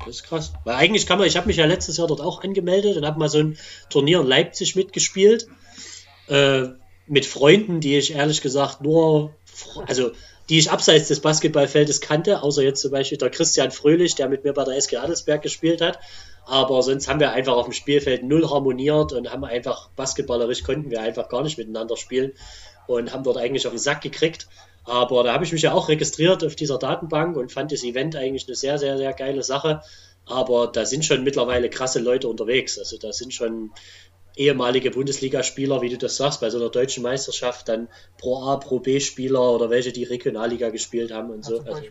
[0.00, 0.52] das ist krass.
[0.64, 3.18] Weil eigentlich kann man, ich habe mich ja letztes Jahr dort auch angemeldet und habe
[3.18, 3.58] mal so ein
[3.90, 5.48] Turnier in Leipzig mitgespielt.
[6.28, 6.68] Äh,
[7.06, 9.34] mit Freunden, die ich ehrlich gesagt nur,
[9.86, 10.10] also
[10.48, 14.44] die ich abseits des Basketballfeldes kannte, außer jetzt zum Beispiel der Christian Fröhlich, der mit
[14.44, 15.98] mir bei der SG Adelsberg gespielt hat.
[16.46, 20.90] Aber sonst haben wir einfach auf dem Spielfeld null harmoniert und haben einfach basketballerisch konnten
[20.90, 22.32] wir einfach gar nicht miteinander spielen
[22.86, 24.46] und haben dort eigentlich auf den Sack gekriegt.
[24.84, 28.14] Aber da habe ich mich ja auch registriert auf dieser Datenbank und fand das Event
[28.14, 29.82] eigentlich eine sehr, sehr, sehr geile Sache.
[30.24, 32.78] Aber da sind schon mittlerweile krasse Leute unterwegs.
[32.78, 33.72] Also da sind schon
[34.36, 37.88] ehemalige Bundesligaspieler, wie du das sagst, bei so einer deutschen Meisterschaft dann
[38.18, 41.60] Pro A, Pro B-Spieler oder welche, die Regionalliga gespielt haben und Ja, so.
[41.62, 41.82] Also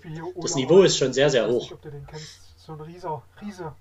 [0.42, 1.64] das Niveau ist schon sehr, sehr ich weiß hoch.
[1.64, 2.40] nicht, ob du den kennst.
[2.58, 3.76] So ein Rieser, Riese.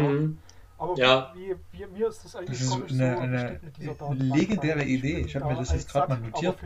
[0.00, 0.38] Mhm.
[0.78, 1.32] Aber Ja.
[1.36, 3.60] wie, wie, mir ist das eigentlich Das ist eine-
[3.98, 5.18] so eine legendäre Idee.
[5.20, 6.56] Ich habe mir das jetzt gerade mal notiert.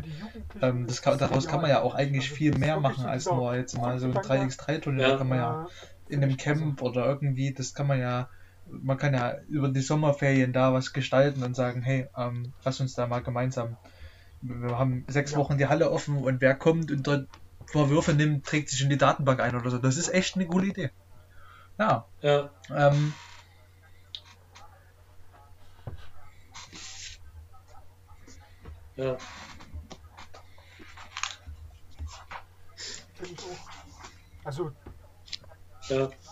[0.63, 3.77] Ähm, kann, daraus kann man ja auch eigentlich Also viel mehr machen als nur jetzt
[3.77, 5.03] mal so ein Grundgedanke, 3x3-Turnier.
[5.03, 5.11] Ja.
[5.11, 5.67] Da kann man ja
[6.09, 6.61] in einem klasse.
[6.61, 8.31] Camp oder irgendwie, das kann man ja,
[8.71, 12.95] man kann ja über die Sommerferien da was gestalten und sagen, hey, ähm, lass uns
[12.95, 13.77] da mal gemeinsam.
[14.41, 15.39] Wir haben sechs Ja.
[15.39, 17.29] Wochen die Halle offen und wer kommt und dort
[17.61, 19.77] ein paar Würfe nimmt, trägt sich in die Datenbank ein oder so.
[19.79, 20.91] Das ist echt eine coole Idee.
[21.79, 22.11] Ja.
[22.23, 22.51] Ja.
[22.71, 23.19] Ähm,
[28.97, 29.21] Ja.
[33.43, 33.61] Auch.
[34.45, 34.73] Also,
[35.89, 36.26] Ja.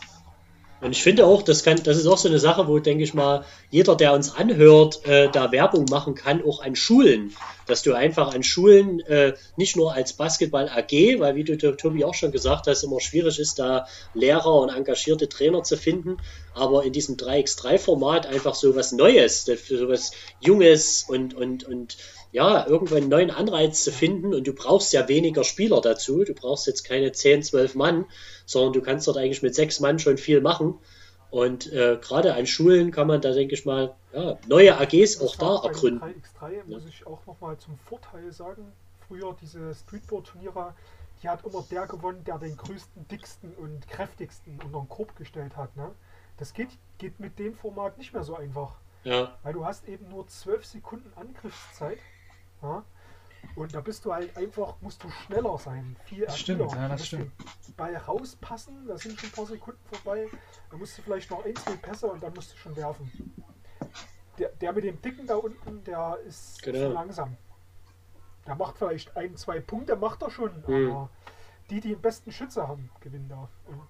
[0.85, 3.14] Und ich finde auch, das, kann, das ist auch so eine Sache, wo, denke ich
[3.14, 7.35] mal, jeder, der uns anhört, äh, da Werbung machen kann, auch an Schulen.
[7.66, 12.05] Dass du einfach an Schulen äh, nicht nur als Basketball AG, weil wie du Tobi
[12.05, 16.18] auch schon gesagt hast, immer schwierig ist, da Lehrer und engagierte Trainer zu finden,
[16.53, 20.11] aber in diesem 3x3-Format einfach so was Neues, so was
[20.41, 21.97] Junges und, und, und
[22.35, 26.24] ja, irgendwann einen neuen Anreiz zu finden und du brauchst ja weniger Spieler dazu.
[26.24, 28.07] Du brauchst jetzt keine 10, 12 Mann,
[28.45, 30.80] sondern du kannst dort eigentlich mit sechs Mann schon viel machen.
[31.30, 35.37] Und äh, gerade an Schulen kann man da, denke ich mal, ja, neue AGs auch
[35.37, 36.03] da ergründen.
[36.03, 38.72] 3x3 muss ich auch nochmal zum Vorteil sagen.
[39.07, 40.74] Früher diese Streetball-Turniere,
[41.22, 45.57] die hat immer der gewonnen, der den größten, dicksten und kräftigsten unter den Korb gestellt
[45.57, 45.76] hat.
[45.76, 45.89] Ne?
[46.39, 48.72] Das geht, geht mit dem Format nicht mehr so einfach.
[49.05, 51.99] Ja, Weil du hast eben nur 12 Sekunden Angriffszeit.
[52.64, 52.84] Ja?
[53.56, 55.96] Und da bist du halt einfach, musst du schneller sein.
[56.06, 57.32] Viel Das stimmt, ja, Du das musst stimmt.
[57.68, 60.28] Den Ball rauspassen, da sind schon ein paar Sekunden vorbei.
[60.70, 63.34] Da musst du vielleicht noch ein, zwei Pässe und dann musst du schon werfen.
[64.38, 66.78] Der, der mit dem Dicken da unten, der ist Genau.
[66.78, 67.36] zu langsam.
[68.46, 70.50] Der macht vielleicht ein, zwei Punkte, macht er schon.
[70.66, 70.90] Mhm.
[70.90, 71.10] Aber
[71.70, 73.48] die, die den besten Schütze haben, gewinnen da.
[73.66, 73.80] Und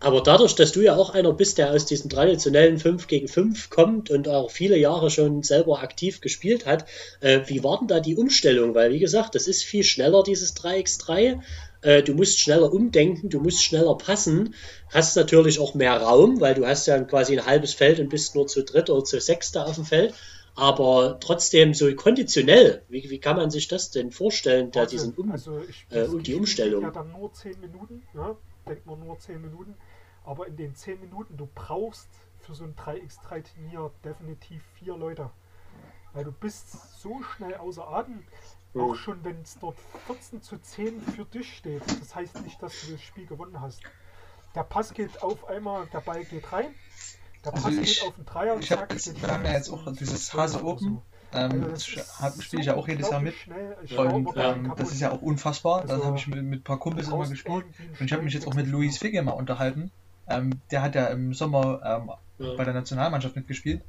[0.00, 3.68] aber dadurch, dass du ja auch einer bist, der aus diesem traditionellen 5 gegen 5
[3.68, 6.86] kommt und auch viele Jahre schon selber aktiv gespielt hat,
[7.20, 8.74] äh, wie war denn da die Umstellung?
[8.74, 11.40] Weil, wie gesagt, das ist viel schneller, dieses 3x3.
[11.82, 14.54] Äh, du musst schneller umdenken, du musst schneller passen,
[14.88, 18.34] hast natürlich auch mehr Raum, weil du hast ja quasi ein halbes Feld und bist
[18.34, 20.14] nur zu dritt oder zu sechster auf dem Feld.
[20.56, 25.30] Aber trotzdem so konditionell, wie, wie kann man sich das denn vorstellen, da diesen um
[25.30, 26.82] also ich, äh, und die Umstellung.
[26.82, 28.36] Ja, dann nur 10 Minuten, ja?
[28.66, 29.74] denkt man nur 10 Minuten.
[30.24, 32.08] Aber in den 10 Minuten, du brauchst
[32.38, 35.30] für so ein 3x3-Turnier definitiv vier Leute.
[36.12, 38.24] Weil du bist so schnell außer Atem,
[38.72, 38.80] Mhm.
[38.82, 41.82] auch schon wenn es dort 14 zu 10 für dich steht.
[42.00, 43.82] Das heißt nicht, dass du das Spiel gewonnen hast.
[44.54, 46.74] Der Pass geht auf einmal, der Ball geht rein.
[47.44, 49.92] Der Also Pass ich- geht auf den Dreier ich hab wir haben ja jetzt auch
[49.92, 50.94] dieses Hase Tor oder Open.
[50.96, 51.02] so.
[51.32, 53.34] Ähm, Also das spiele ich ja auch jedes Jahr mit.
[53.96, 55.82] Und ähm, das ist ja auch unfassbar.
[55.82, 57.64] Das Also, habe ich mit, mit ein paar Kumpels immer gespielt.
[57.98, 59.90] Und ich habe mich jetzt auch mit Luis Figge mal unterhalten.
[60.28, 62.54] Ähm, der hat ja im Sommer ähm, Ja.
[62.56, 63.82] bei der Nationalmannschaft mitgespielt.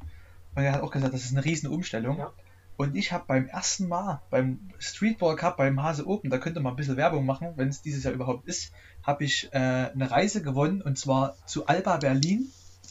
[0.55, 2.17] Und er hat auch gesagt, das ist eine riesen Umstellung.
[2.17, 2.31] Ja.
[2.77, 6.73] Und ich habe beim ersten Mal beim Streetball Cup beim Hase Open, da könnte man
[6.73, 8.73] ein bisschen Werbung machen, wenn es dieses Jahr überhaupt ist,
[9.03, 12.47] habe ich äh, eine Reise gewonnen und zwar zu Alba Berlin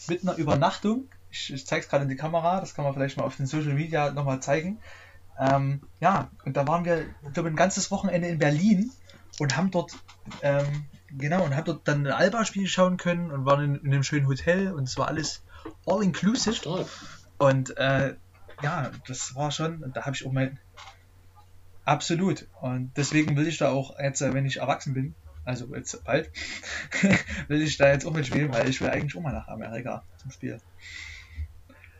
[0.08, 1.06] mit einer Übernachtung.
[1.30, 3.46] Ich, ich zeige es gerade in die Kamera, das kann man vielleicht mal auf den
[3.46, 4.78] Social Media nochmal zeigen.
[5.38, 8.92] Ähm, ja, und da waren wir, ich glaube, ein ganzes Wochenende in Berlin
[9.38, 9.92] und haben dort,
[10.42, 10.84] ähm,
[11.16, 14.26] genau, und haben dort dann ein Alba-Spiel schauen können und waren in, in einem schönen
[14.26, 15.42] Hotel und es war alles
[15.86, 16.54] all inclusive.
[16.54, 16.86] Stark.
[17.38, 18.14] Und äh,
[18.62, 20.58] ja, das war schon, und da habe ich auch mein.
[21.84, 22.46] Absolut.
[22.60, 26.30] Und deswegen will ich da auch jetzt, äh, wenn ich erwachsen bin, also jetzt bald,
[27.48, 30.30] will ich da jetzt auch mitspielen, weil ich will eigentlich auch mal nach Amerika zum
[30.30, 30.60] Spiel.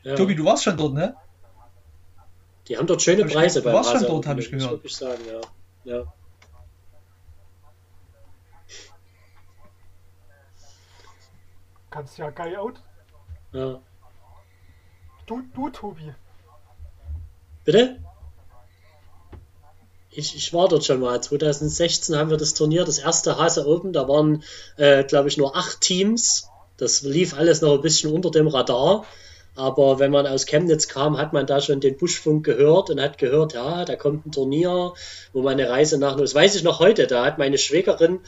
[0.03, 0.15] Ja.
[0.15, 1.17] Tobi, du warst schon dort, ne?
[2.69, 4.63] Die haben dort schöne ich Preise beim Du warst schon dort, Open, hab ich muss
[4.63, 4.79] gehört.
[4.79, 5.93] wirklich sagen, ja.
[5.93, 6.13] ja.
[11.91, 12.75] Kannst ja geil out.
[13.53, 13.81] ja.
[15.27, 16.13] Du, du Tobi.
[17.65, 17.99] Bitte?
[20.11, 21.23] Ich, ich war dort schon mal.
[21.23, 23.93] 2016 haben wir das Turnier, das erste Hase Open.
[23.93, 24.43] Da waren,
[24.77, 26.49] äh, glaube ich, nur acht Teams.
[26.77, 29.05] Das lief alles noch ein bisschen unter dem Radar.
[29.55, 33.19] Aber wenn man aus Chemnitz kam, hat man da schon den Buschfunk gehört und hat
[33.19, 34.95] gehört, ja, da kommt ein Turnier,
[35.33, 38.21] wo man eine Reise nach, das weiß ich noch heute, da hat meine Schwägerin,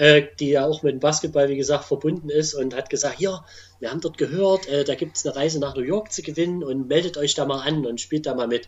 [0.00, 3.44] äh, die ja auch mit dem Basketball, wie gesagt, verbunden ist und hat gesagt, hier,
[3.80, 6.64] wir haben dort gehört, äh, da gibt es eine Reise nach New York zu gewinnen
[6.64, 8.66] und meldet euch da mal an und spielt da mal mit.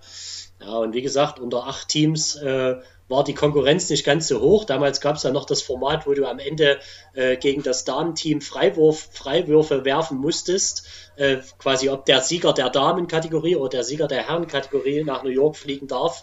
[0.61, 2.75] Ja, und wie gesagt, unter acht Teams äh,
[3.09, 4.67] war die Konkurrenz nicht ganz so hoch.
[4.67, 6.79] Damals gab es ja noch das Format, wo du am Ende
[7.15, 10.87] äh, gegen das Damenteam Freiwurf, Freiwürfe werfen musstest.
[11.17, 15.57] Äh, quasi ob der Sieger der Damenkategorie oder der Sieger der Herrenkategorie nach New York
[15.57, 16.21] fliegen darf.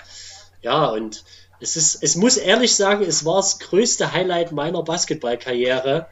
[0.62, 1.24] Ja, und
[1.60, 6.08] es ist, es muss ehrlich sagen, es war das größte Highlight meiner Basketballkarriere,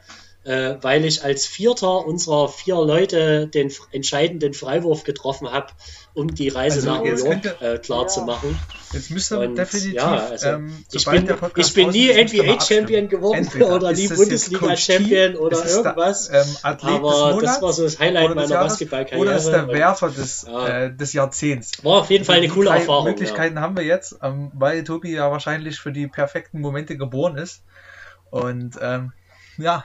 [0.48, 5.66] äh, weil ich als Vierter unserer vier Leute den entscheidenden Freiwurf getroffen habe,
[6.14, 8.26] um die Reise Also nach New York könnte- äh, klar zu Ja.
[8.26, 8.58] machen.
[8.92, 13.38] Jetzt müsste Und, definitiv, ja, also, ähm, Ich bin, ich bin nie man NBA-Champion geworden
[13.40, 16.28] Entweder oder nie Bundesliga-Champion oder irgendwas.
[16.28, 19.20] Der, ähm, Aber Monats, das war so das Highlight meiner Jahres, Basketballkarriere.
[19.20, 20.66] Oder ist der Werfer des, Ja.
[20.86, 21.72] äh, des Jahrzehnts.
[21.84, 23.04] War auf jeden Fall eine coole drei Erfahrung.
[23.04, 23.10] Ja.
[23.12, 27.62] Möglichkeiten haben wir jetzt, ähm, weil Tobi ja wahrscheinlich für die perfekten Momente geboren ist.
[28.30, 29.12] Und ähm,
[29.58, 29.84] ja.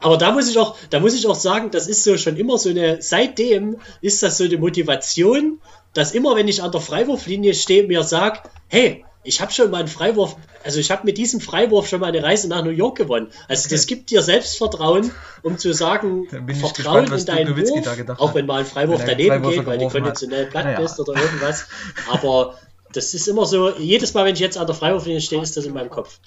[0.00, 2.58] Aber da muss ich auch, da muss ich auch sagen, das ist so schon immer
[2.58, 5.60] so eine, seitdem ist das so eine Motivation,
[5.94, 9.78] dass immer, wenn ich an der Freiwurflinie stehe, mir sag, hey, ich habe schon mal
[9.78, 12.96] einen Freiwurf, also ich habe mit diesem Freiwurf schon mal eine Reise nach New York
[12.96, 13.30] gewonnen.
[13.48, 13.74] Also okay.
[13.74, 15.10] das gibt dir Selbstvertrauen,
[15.42, 19.54] um zu sagen, Vertrauen gespannt, in deinen Wurf, auch wenn mal ein Freiwurf daneben Freiwurf
[19.54, 20.80] geht, weil du konditionell platt naja.
[20.80, 21.66] bist oder irgendwas.
[22.08, 22.56] Aber
[22.92, 25.64] das ist immer so, jedes Mal, wenn ich jetzt an der Freiwurflinie stehe, ist das
[25.64, 26.20] in meinem Kopf.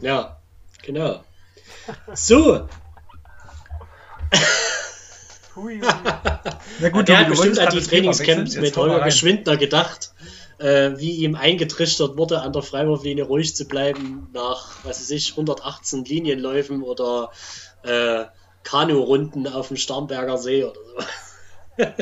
[0.00, 0.40] Ja,
[0.82, 1.22] genau.
[2.14, 2.68] So.
[5.56, 5.80] Hui.
[6.80, 10.12] Na gut, er hat bestimmt an die Trainingscamps mit Holger Geschwindner gedacht,
[10.58, 15.32] äh, wie ihm eingetrichtert wurde, an der Freiwurflinie ruhig zu bleiben nach, was weiß ich,
[15.32, 17.30] 118 Linienläufen oder
[17.82, 18.24] äh,
[18.64, 20.80] Kanu-Runden auf dem Starnberger See oder
[21.76, 21.84] so.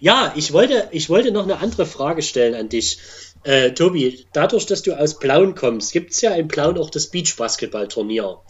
[0.00, 2.98] ja, ich wollte, ich wollte noch eine andere Frage stellen an dich.
[3.44, 7.08] Äh, Tobi, dadurch, dass du aus Plauen kommst, gibt es ja in Plauen auch das
[7.08, 8.40] Beachbasketball-Turnier.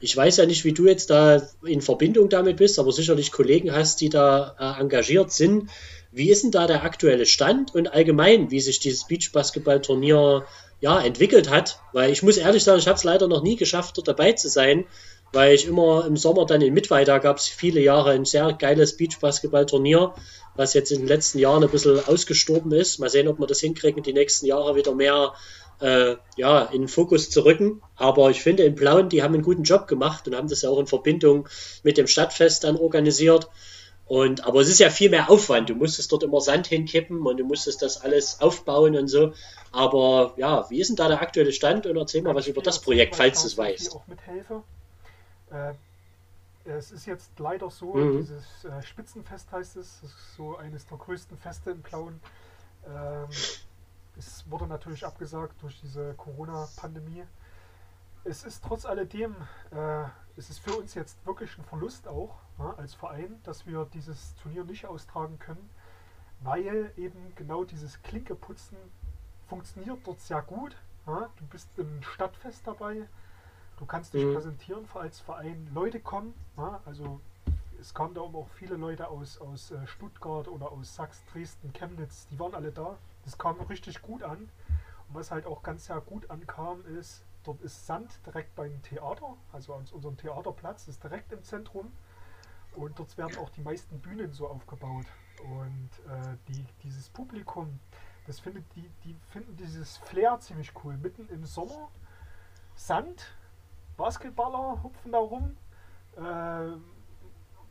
[0.00, 3.72] Ich weiß ja nicht, wie du jetzt da in Verbindung damit bist, aber sicherlich Kollegen
[3.72, 5.68] hast, die da äh, engagiert sind.
[6.10, 10.44] Wie ist denn da der aktuelle Stand und allgemein, wie sich dieses Beachbasketball-Turnier
[10.80, 11.80] ja, entwickelt hat?
[11.92, 14.48] Weil ich muss ehrlich sagen, ich habe es leider noch nie geschafft, dort dabei zu
[14.48, 14.86] sein,
[15.32, 18.96] weil ich immer im Sommer dann in Mittweida gab es viele Jahre ein sehr geiles
[18.96, 20.14] Beachbasketball-Turnier
[20.60, 22.98] was jetzt in den letzten Jahren ein bisschen ausgestorben ist.
[22.98, 25.32] Mal sehen, ob wir das hinkriegen, die nächsten Jahre wieder mehr
[25.80, 27.82] äh, ja, in den Fokus zu rücken.
[27.96, 30.70] Aber ich finde, in Plauen, die haben einen guten Job gemacht und haben das ja
[30.70, 31.48] auch in Verbindung
[31.82, 33.48] mit dem Stadtfest dann organisiert.
[34.06, 35.70] Und, aber es ist ja viel mehr Aufwand.
[35.70, 39.34] Du musstest dort immer Sand hinkippen und du musstest das alles aufbauen und so.
[39.70, 41.86] Aber ja, wie ist denn da der aktuelle Stand?
[41.86, 43.94] Und erzähl mal was über das Projekt, falls du es weißt.
[43.94, 44.64] Auch mithelfe.
[45.52, 45.74] Äh,
[46.64, 48.18] es ist jetzt leider so, mhm.
[48.18, 52.20] dieses äh, Spitzenfest heißt es, das ist so eines der größten Feste in Plauen.
[52.86, 53.28] Ähm,
[54.16, 57.24] es wurde natürlich abgesagt durch diese Corona-Pandemie.
[58.24, 59.34] Es ist trotz alledem,
[59.70, 60.04] äh,
[60.36, 64.34] es ist für uns jetzt wirklich ein Verlust auch ja, als Verein, dass wir dieses
[64.36, 65.70] Turnier nicht austragen können,
[66.40, 68.76] weil eben genau dieses Klinkeputzen
[69.48, 70.76] funktioniert dort sehr gut.
[71.06, 71.30] Ja.
[71.36, 73.08] Du bist im Stadtfest dabei,
[73.80, 74.34] Du kannst dich mhm.
[74.34, 75.66] präsentieren als Verein.
[75.72, 77.18] Leute kommen, ja, also
[77.80, 82.28] es kamen da auch viele Leute aus, aus äh, Stuttgart oder aus Sachsen, Dresden, Chemnitz,
[82.30, 82.98] die waren alle da.
[83.24, 84.38] Das kam richtig gut an.
[85.08, 89.36] Und was halt auch ganz sehr gut ankam, ist, dort ist Sand direkt beim Theater,
[89.52, 91.92] also an unserem Theaterplatz, ist direkt im Zentrum.
[92.76, 95.06] Und dort werden auch die meisten Bühnen so aufgebaut.
[95.42, 97.80] Und äh, die, dieses Publikum,
[98.26, 100.96] das findet die, die finden dieses Flair ziemlich cool.
[100.96, 101.88] Mitten im Sommer,
[102.76, 103.34] Sand,
[103.96, 105.56] Basketballer hupfen da rum.
[106.16, 106.76] Äh,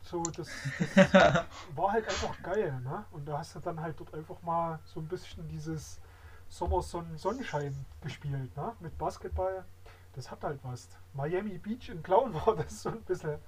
[0.02, 0.48] so, das,
[0.94, 1.44] das
[1.74, 2.80] war halt einfach geil.
[2.82, 3.04] Ne?
[3.12, 6.00] Und da hast du dann halt dort einfach mal so ein bisschen dieses
[6.48, 8.56] Sommersonnen-Sonnenschein gespielt.
[8.56, 8.72] Ne?
[8.80, 9.64] Mit Basketball.
[10.14, 10.88] Das hat halt was.
[11.14, 13.38] Miami Beach in Clown war das so ein bisschen.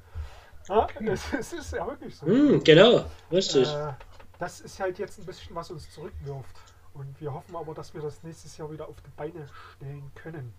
[0.68, 2.26] Ja, das, das ist ja wirklich so.
[2.26, 3.68] Mm, genau, richtig.
[3.68, 3.94] Äh,
[4.38, 6.56] das ist halt jetzt ein bisschen, was uns zurückwirft.
[6.94, 10.54] Und wir hoffen aber, dass wir das nächstes Jahr wieder auf die Beine stellen können.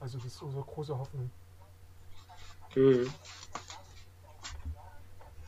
[0.00, 1.30] Also das ist unsere große Hoffnung.
[2.74, 3.10] Mhm.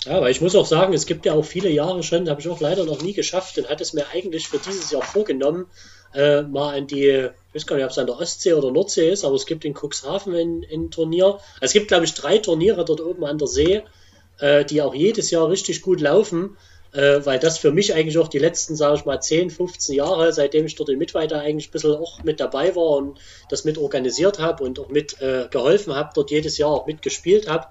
[0.09, 2.49] Ja, aber ich muss auch sagen, es gibt ja auch viele Jahre schon, habe ich
[2.49, 5.67] auch leider noch nie geschafft und hatte es mir eigentlich für dieses Jahr vorgenommen,
[6.15, 9.11] äh, mal an die, ich weiß gar nicht, ob es an der Ostsee oder Nordsee
[9.11, 11.27] ist, aber es gibt in Cuxhaven ein, ein Turnier.
[11.27, 13.83] Also es gibt, glaube ich, drei Turniere dort oben an der See,
[14.39, 16.57] äh, die auch jedes Jahr richtig gut laufen
[16.93, 20.33] äh, weil das für mich eigentlich auch die letzten, sage ich mal, 10, 15 Jahre,
[20.33, 23.19] seitdem ich dort in Mittweiter eigentlich ein bisschen auch mit dabei war und
[23.51, 27.49] das mit organisiert habe und auch mit äh, geholfen habe, dort jedes Jahr auch mitgespielt
[27.49, 27.67] habe,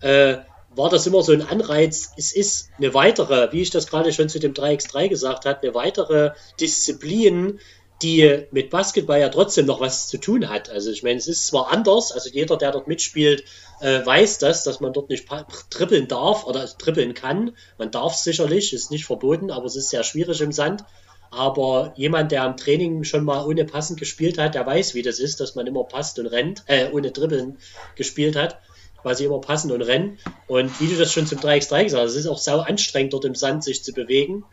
[0.00, 0.38] äh,
[0.76, 2.12] war das immer so ein Anreiz.
[2.16, 5.74] Es ist eine weitere, wie ich das gerade schon zu dem 3x3 gesagt habe, eine
[5.74, 7.58] weitere Disziplin,
[8.02, 10.68] die mit Basketball ja trotzdem noch was zu tun hat.
[10.68, 13.44] Also ich meine, es ist zwar anders, also jeder, der dort mitspielt,
[13.80, 15.26] äh, weiß das, dass man dort nicht
[15.70, 17.56] trippeln darf oder trippeln kann.
[17.78, 20.84] Man darf es sicherlich, ist nicht verboten, aber es ist sehr schwierig im Sand.
[21.30, 25.18] Aber jemand, der am Training schon mal ohne passend gespielt hat, der weiß, wie das
[25.18, 27.58] ist, dass man immer passt und rennt, äh, ohne Dribbeln
[27.96, 28.60] gespielt hat,
[29.02, 30.18] quasi immer passen und rennen.
[30.46, 33.24] Und wie du das schon zum 3x3 gesagt hast, es ist auch sau anstrengend, dort
[33.24, 34.44] im Sand sich zu bewegen.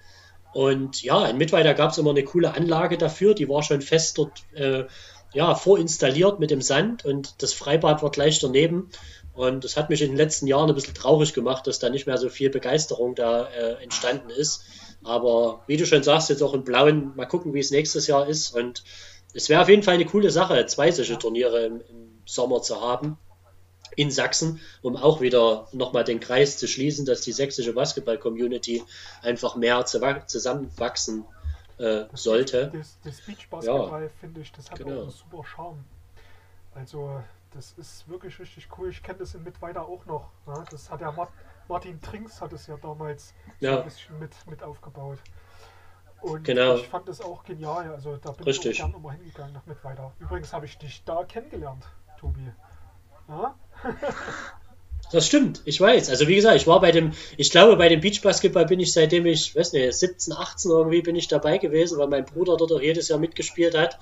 [0.54, 4.20] Und ja, in Mittweida gab es immer eine coole Anlage dafür, die war schon fest
[4.20, 4.84] dort äh,
[5.34, 8.90] ja, vorinstalliert mit dem Sand und das Freibad war gleich daneben.
[9.34, 12.06] Und das hat mich in den letzten Jahren ein bisschen traurig gemacht, dass da nicht
[12.06, 14.64] mehr so viel Begeisterung da äh, entstanden ist.
[15.04, 18.28] Aber wie du schon sagst, jetzt auch in Blauen, mal gucken, wie es nächstes Jahr
[18.28, 18.56] ist.
[18.56, 18.84] Und
[19.34, 22.80] es wäre auf jeden Fall eine coole Sache, zwei solche Turniere im, im Sommer zu
[22.80, 23.18] haben
[23.96, 28.84] in Sachsen, um auch wieder nochmal den Kreis zu schließen, dass die sächsische Basketball-Community
[29.22, 31.26] einfach mehr zusammenwachsen
[31.78, 32.72] äh, sollte.
[32.74, 34.98] Das, das Beach-Basketball, ja, finde ich, das hat genau.
[34.98, 35.84] auch einen super Charme.
[36.76, 37.22] Also
[37.52, 38.90] das ist wirklich richtig cool.
[38.90, 40.30] Ich kenne das in Mittweida auch noch.
[40.48, 40.64] Ja?
[40.70, 41.14] Das hat ja
[41.68, 43.80] Martin Trinks hat es ja damals ja.
[43.80, 45.20] ein bisschen mit, mit aufgebaut.
[46.22, 46.76] Und genau.
[46.76, 47.92] ich fand das auch genial.
[47.92, 48.72] Also da bin Richtig.
[48.72, 50.14] ich auch gerne nochmal hingegangen nach Mittweida.
[50.20, 51.86] Übrigens habe ich dich da kennengelernt,
[52.20, 52.52] Tobi.
[53.28, 53.56] Ja?
[55.12, 56.10] Das stimmt, ich weiß.
[56.10, 59.28] Also wie gesagt, ich war bei dem, ich glaube bei dem Beachbasketball bin ich seitdem
[59.28, 62.82] ich, weiß nicht, 17, 18 irgendwie bin ich dabei gewesen, weil mein Bruder dort auch
[62.82, 64.00] jedes Jahr mitgespielt hat.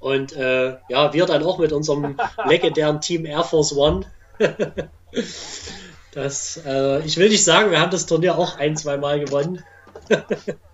[0.00, 4.06] Und äh, ja, wir dann auch mit unserem legendären Team Air Force One.
[6.12, 9.62] das, äh, ich will nicht sagen, wir haben das Turnier auch ein, zwei Mal gewonnen.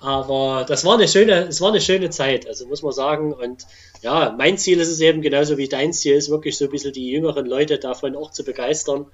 [0.00, 3.32] Aber das war eine schöne, es war eine schöne Zeit, also muss man sagen.
[3.32, 3.66] Und
[4.02, 6.92] ja, mein Ziel ist es eben genauso wie dein Ziel ist, wirklich so ein bisschen
[6.92, 9.06] die jüngeren Leute davon auch zu begeistern,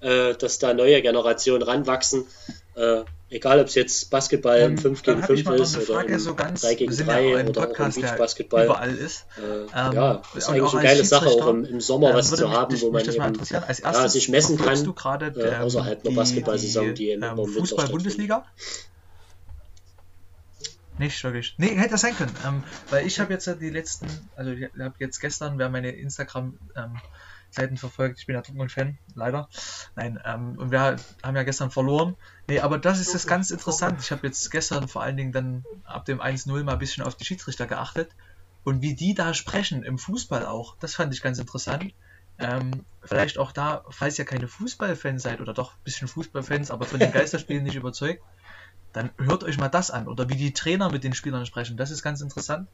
[0.00, 2.24] äh, dass da neue Generationen ranwachsen.
[2.76, 6.60] Äh, egal ob es jetzt Basketball im 5 gegen 5 ist oder im so ganz,
[6.60, 8.64] 3 gegen wir sind 3 ja auch oder auch Podcast, im der Beachbasketball.
[8.66, 9.26] überall ist.
[9.36, 9.40] Äh,
[9.76, 12.50] Ähm, ja, ist eigentlich auch eine geile Sache, auch im, im Sommer Ähm, was zu
[12.50, 13.20] haben, mich- wo man eben.
[13.20, 17.10] Als ja, erstes sich messen kann, du gerade äh, ähm, außerhalb der die- Basketballsaison, die
[17.10, 18.44] ähm, im Winter Fußball-Bundesliga?
[20.98, 21.54] Nicht wirklich.
[21.58, 22.34] Nee, hätte das sein können.
[22.46, 25.90] Ähm, weil ich habe jetzt ja die letzten, also ich habe jetzt gestern, wer meine
[25.90, 29.48] Instagram-Seiten verfolgt, ich bin ja Dortmund-Fan, leider.
[29.94, 32.16] Nein, ähm, und wir haben ja gestern verloren.
[32.48, 34.00] Nee, aber das ist das ganz interessant.
[34.00, 37.14] Ich habe jetzt gestern vor allen Dingen dann ab dem 1-0 mal ein bisschen auf
[37.14, 38.10] die Schiedsrichter geachtet.
[38.64, 41.94] Und wie die da sprechen, im Fußball auch, das fand ich ganz interessant.
[42.40, 46.86] Ähm, vielleicht auch da, falls ihr keine Fußballfans seid oder doch ein bisschen Fußballfans, aber
[46.86, 48.22] von den Geisterspielen nicht überzeugt,
[48.92, 50.08] dann hört euch mal das an.
[50.08, 51.76] Oder wie die Trainer mit den Spielern sprechen.
[51.76, 52.68] Das ist ganz interessant.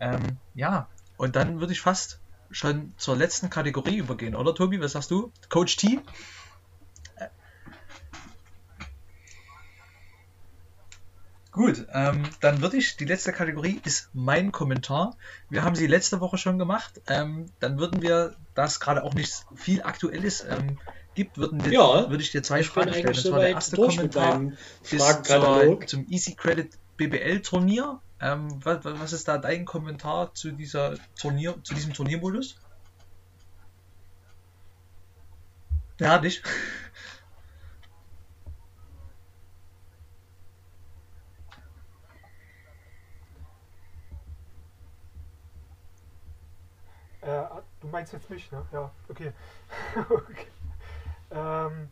[0.00, 4.80] Ähm, ja, und dann würde ich fast schon zur letzten Kategorie übergehen, oder Tobi?
[4.80, 5.32] Was sagst du?
[5.48, 6.00] Coach T?
[11.52, 15.18] Gut, ähm, dann würde ich, die letzte Kategorie ist mein Kommentar.
[15.50, 17.02] Wir haben sie letzte Woche schon gemacht.
[17.08, 20.78] Ähm, dann würden wir, da es gerade auch nicht viel Aktuelles ähm,
[21.14, 23.14] gibt, würden wir, Ja, würde ich dir zwei Fragen stellen.
[23.14, 24.52] Das war der erste Kommentar
[24.82, 28.00] ist zur, zum Easy Credit BBL Turnier.
[28.20, 32.56] Ähm, was, was ist da dein Kommentar zu dieser Turnier, zu diesem Turniermodus?
[36.00, 36.42] Ja, dich.
[47.22, 47.44] Äh,
[47.80, 48.66] du meinst jetzt mich, ne?
[48.72, 49.32] Ja, okay.
[50.10, 50.51] okay.
[51.32, 51.88] Ähm,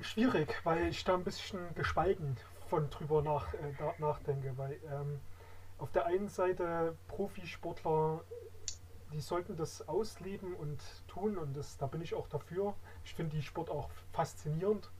[0.00, 2.36] schwierig, weil ich da ein bisschen gespalten
[2.68, 5.20] von drüber nach, äh, nachdenke, weil ähm,
[5.78, 8.22] auf der einen Seite Profisportler,
[9.12, 12.74] die sollten das ausleben und tun und das, da bin ich auch dafür.
[13.04, 14.90] Ich finde die Sport auch faszinierend.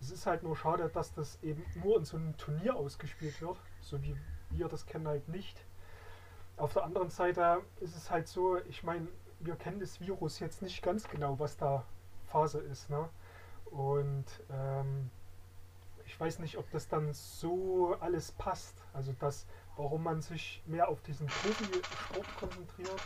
[0.00, 3.58] Es ist halt nur schade, dass das eben nur in so einem Turnier ausgespielt wird,
[3.80, 4.16] so wie
[4.50, 5.64] wir das kennen halt nicht.
[6.56, 9.08] Auf der anderen Seite ist es halt so, ich meine,
[9.40, 11.84] wir kennen das Virus jetzt nicht ganz genau, was da
[12.28, 12.90] Phase ist.
[12.90, 13.08] Ne?
[13.70, 15.10] Und ähm,
[16.06, 18.82] ich weiß nicht, ob das dann so alles passt.
[18.92, 23.00] Also das, warum man sich mehr auf diesen Profisport konzentriert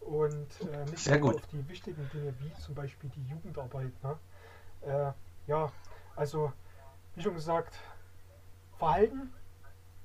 [0.00, 1.36] und äh, nicht Sehr nur gut.
[1.36, 3.92] auf die wichtigen Dinge wie zum Beispiel die Jugendarbeit.
[4.02, 4.18] Ne?
[4.82, 5.12] Äh,
[5.50, 5.72] ja,
[6.14, 6.52] also
[7.14, 7.78] wie schon gesagt,
[8.78, 9.32] Verhalten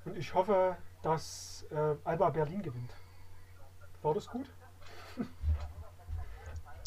[0.05, 2.93] und ich hoffe, dass äh, Alba Berlin gewinnt.
[4.01, 4.49] War das gut?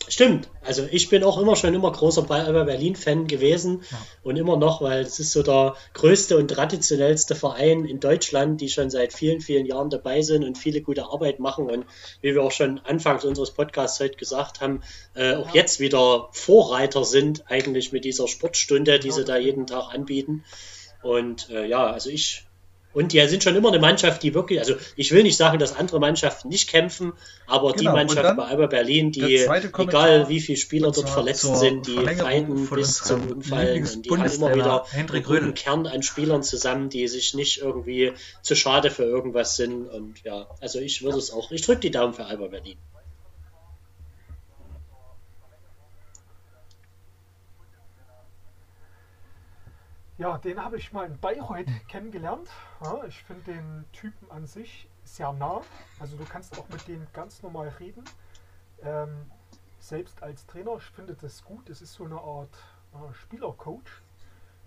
[0.08, 0.48] Stimmt.
[0.62, 3.98] Also ich bin auch immer schon immer großer Berlin-Fan gewesen Ja.
[4.22, 8.68] und immer noch, weil es ist so der größte und traditionellste Verein in Deutschland, die
[8.68, 11.86] schon seit vielen, vielen Jahren dabei sind und viele gute Arbeit machen und
[12.20, 14.82] wie wir auch schon anfangs unseres Podcasts heute gesagt haben,
[15.14, 15.54] äh, auch Ja.
[15.54, 20.44] jetzt wieder Vorreiter sind eigentlich mit dieser Sportstunde, die Genau, sie da jeden Tag anbieten.
[21.02, 22.44] Und äh, ja, also ich
[22.94, 25.76] und die sind schon immer eine Mannschaft, die wirklich, also ich will nicht sagen, dass
[25.76, 27.12] andere Mannschaften nicht kämpfen,
[27.46, 31.56] aber die Genau, und Mannschaft bei Alba Berlin, die, egal wie viele Spieler dort verletzt
[31.56, 35.54] sind, die von bis zum Umfallen und die haben immer wieder Hendrik einen guten.
[35.54, 40.48] Kern an Spielern zusammen, die sich nicht irgendwie zu schade für irgendwas sind und ja,
[40.60, 42.78] also ich würde es auch, ich drücke die Daumen für Alba Berlin.
[50.16, 52.48] Ja, den habe ich mal in Bayreuth kennengelernt.
[52.80, 55.62] Ja, ich finde den Typen an sich sehr nah.
[55.98, 58.04] Also du kannst auch mit dem ganz normal reden.
[58.82, 59.28] Ähm,
[59.80, 61.68] selbst als Trainer, ich finde das gut.
[61.68, 62.54] Es ist so eine Art
[62.92, 64.02] äh, Spielercoach.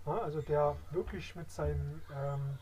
[0.05, 2.57] Ja, also der wirklich mit seinen, ähm,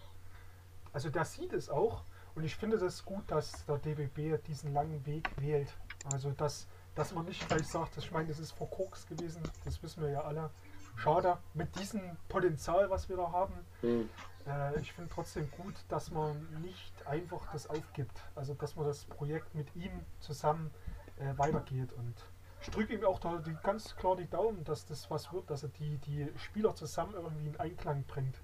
[0.93, 2.03] also der sieht es auch.
[2.35, 5.75] Und ich finde das gut, dass der DBB diesen langen Weg wählt.
[6.11, 9.81] Also dass, dass man nicht gleich sagt, ich meine, das ist vor Koks gewesen, das
[9.81, 10.51] wissen wir ja alle.
[10.95, 13.53] Schade, mit diesem Potenzial, was wir da haben.
[13.81, 14.09] Hm.
[14.47, 18.21] Äh, ich finde trotzdem gut, dass man nicht einfach das aufgibt.
[18.35, 20.71] Also dass man das Projekt mit ihm zusammen
[21.17, 21.91] äh, weitergeht.
[21.93, 22.15] Und
[22.61, 25.63] ich drücke ihm auch da die, ganz klar die Daumen, dass das was wird, dass
[25.63, 28.41] er die, die Spieler zusammen irgendwie in Einklang bringt.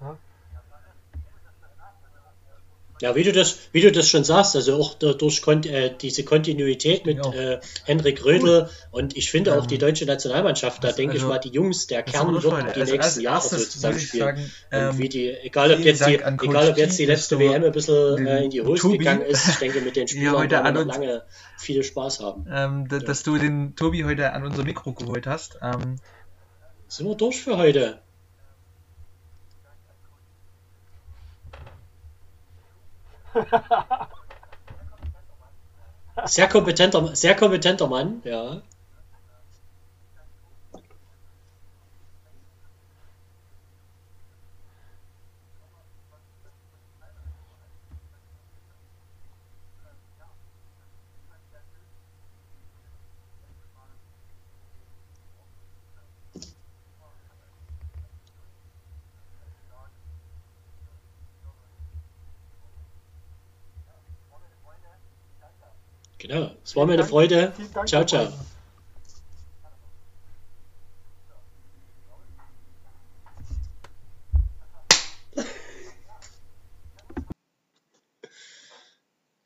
[0.00, 0.16] Ja?
[3.04, 7.04] Ja, wie du das, wie du das schon sagst, also auch durch äh, diese Kontinuität
[7.04, 11.26] mit äh, Henrik Rödel und ich finde auch die ähm, deutsche Nationalmannschaft, da denke also,
[11.26, 12.44] ich mal, die Jungs, der Kern wird
[12.74, 14.36] die also nächsten Jahre so zusammenspielen.
[14.36, 17.62] Sagen, ähm, und wie die, egal ob jetzt die, egal ob jetzt die letzte WM
[17.62, 20.74] ein bisschen äh, in die Hose gegangen ist, ich denke, mit den Spielern ja, werden
[20.74, 21.22] wir lange
[21.58, 22.46] viel Spaß haben.
[22.50, 23.00] Ähm, ja.
[23.00, 25.58] Dass du den Tobi heute an unser Mikro geholt hast.
[25.60, 25.96] Ähm,
[26.88, 27.98] Sind wir durch für heute?
[36.26, 38.62] Sehr kompetenter, sehr kompetenter Mann, ja.
[66.34, 67.52] Genau, es war mir eine Freude.
[67.86, 68.26] Ciao, ciao.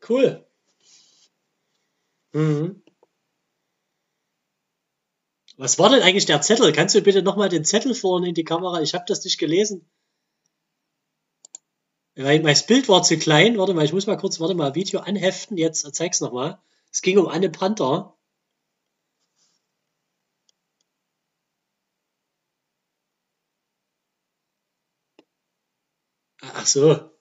[0.09, 0.47] Cool.
[2.33, 2.83] Mhm.
[5.59, 6.73] Was war denn eigentlich der Zettel?
[6.73, 8.81] Kannst du bitte nochmal den Zettel vorne in die Kamera?
[8.81, 9.87] Ich habe das nicht gelesen.
[12.15, 13.59] Weil mein Bild war zu klein.
[13.59, 15.59] Warte mal, ich muss mal kurz, warte mal, Video anheften.
[15.59, 16.59] Jetzt zeig's nochmal.
[16.93, 18.15] Es ging um Anne Panther.
[26.43, 27.13] Ach so.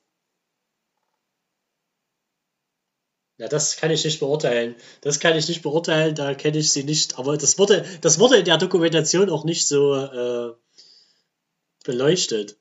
[3.39, 4.75] Ja, das kann ich nicht beurteilen.
[5.01, 7.19] Das kann ich nicht beurteilen, da kenne ich sie nicht.
[7.19, 10.55] Aber das wurde, das wurde in der Dokumentation auch nicht so äh,
[11.83, 12.57] beleuchtet.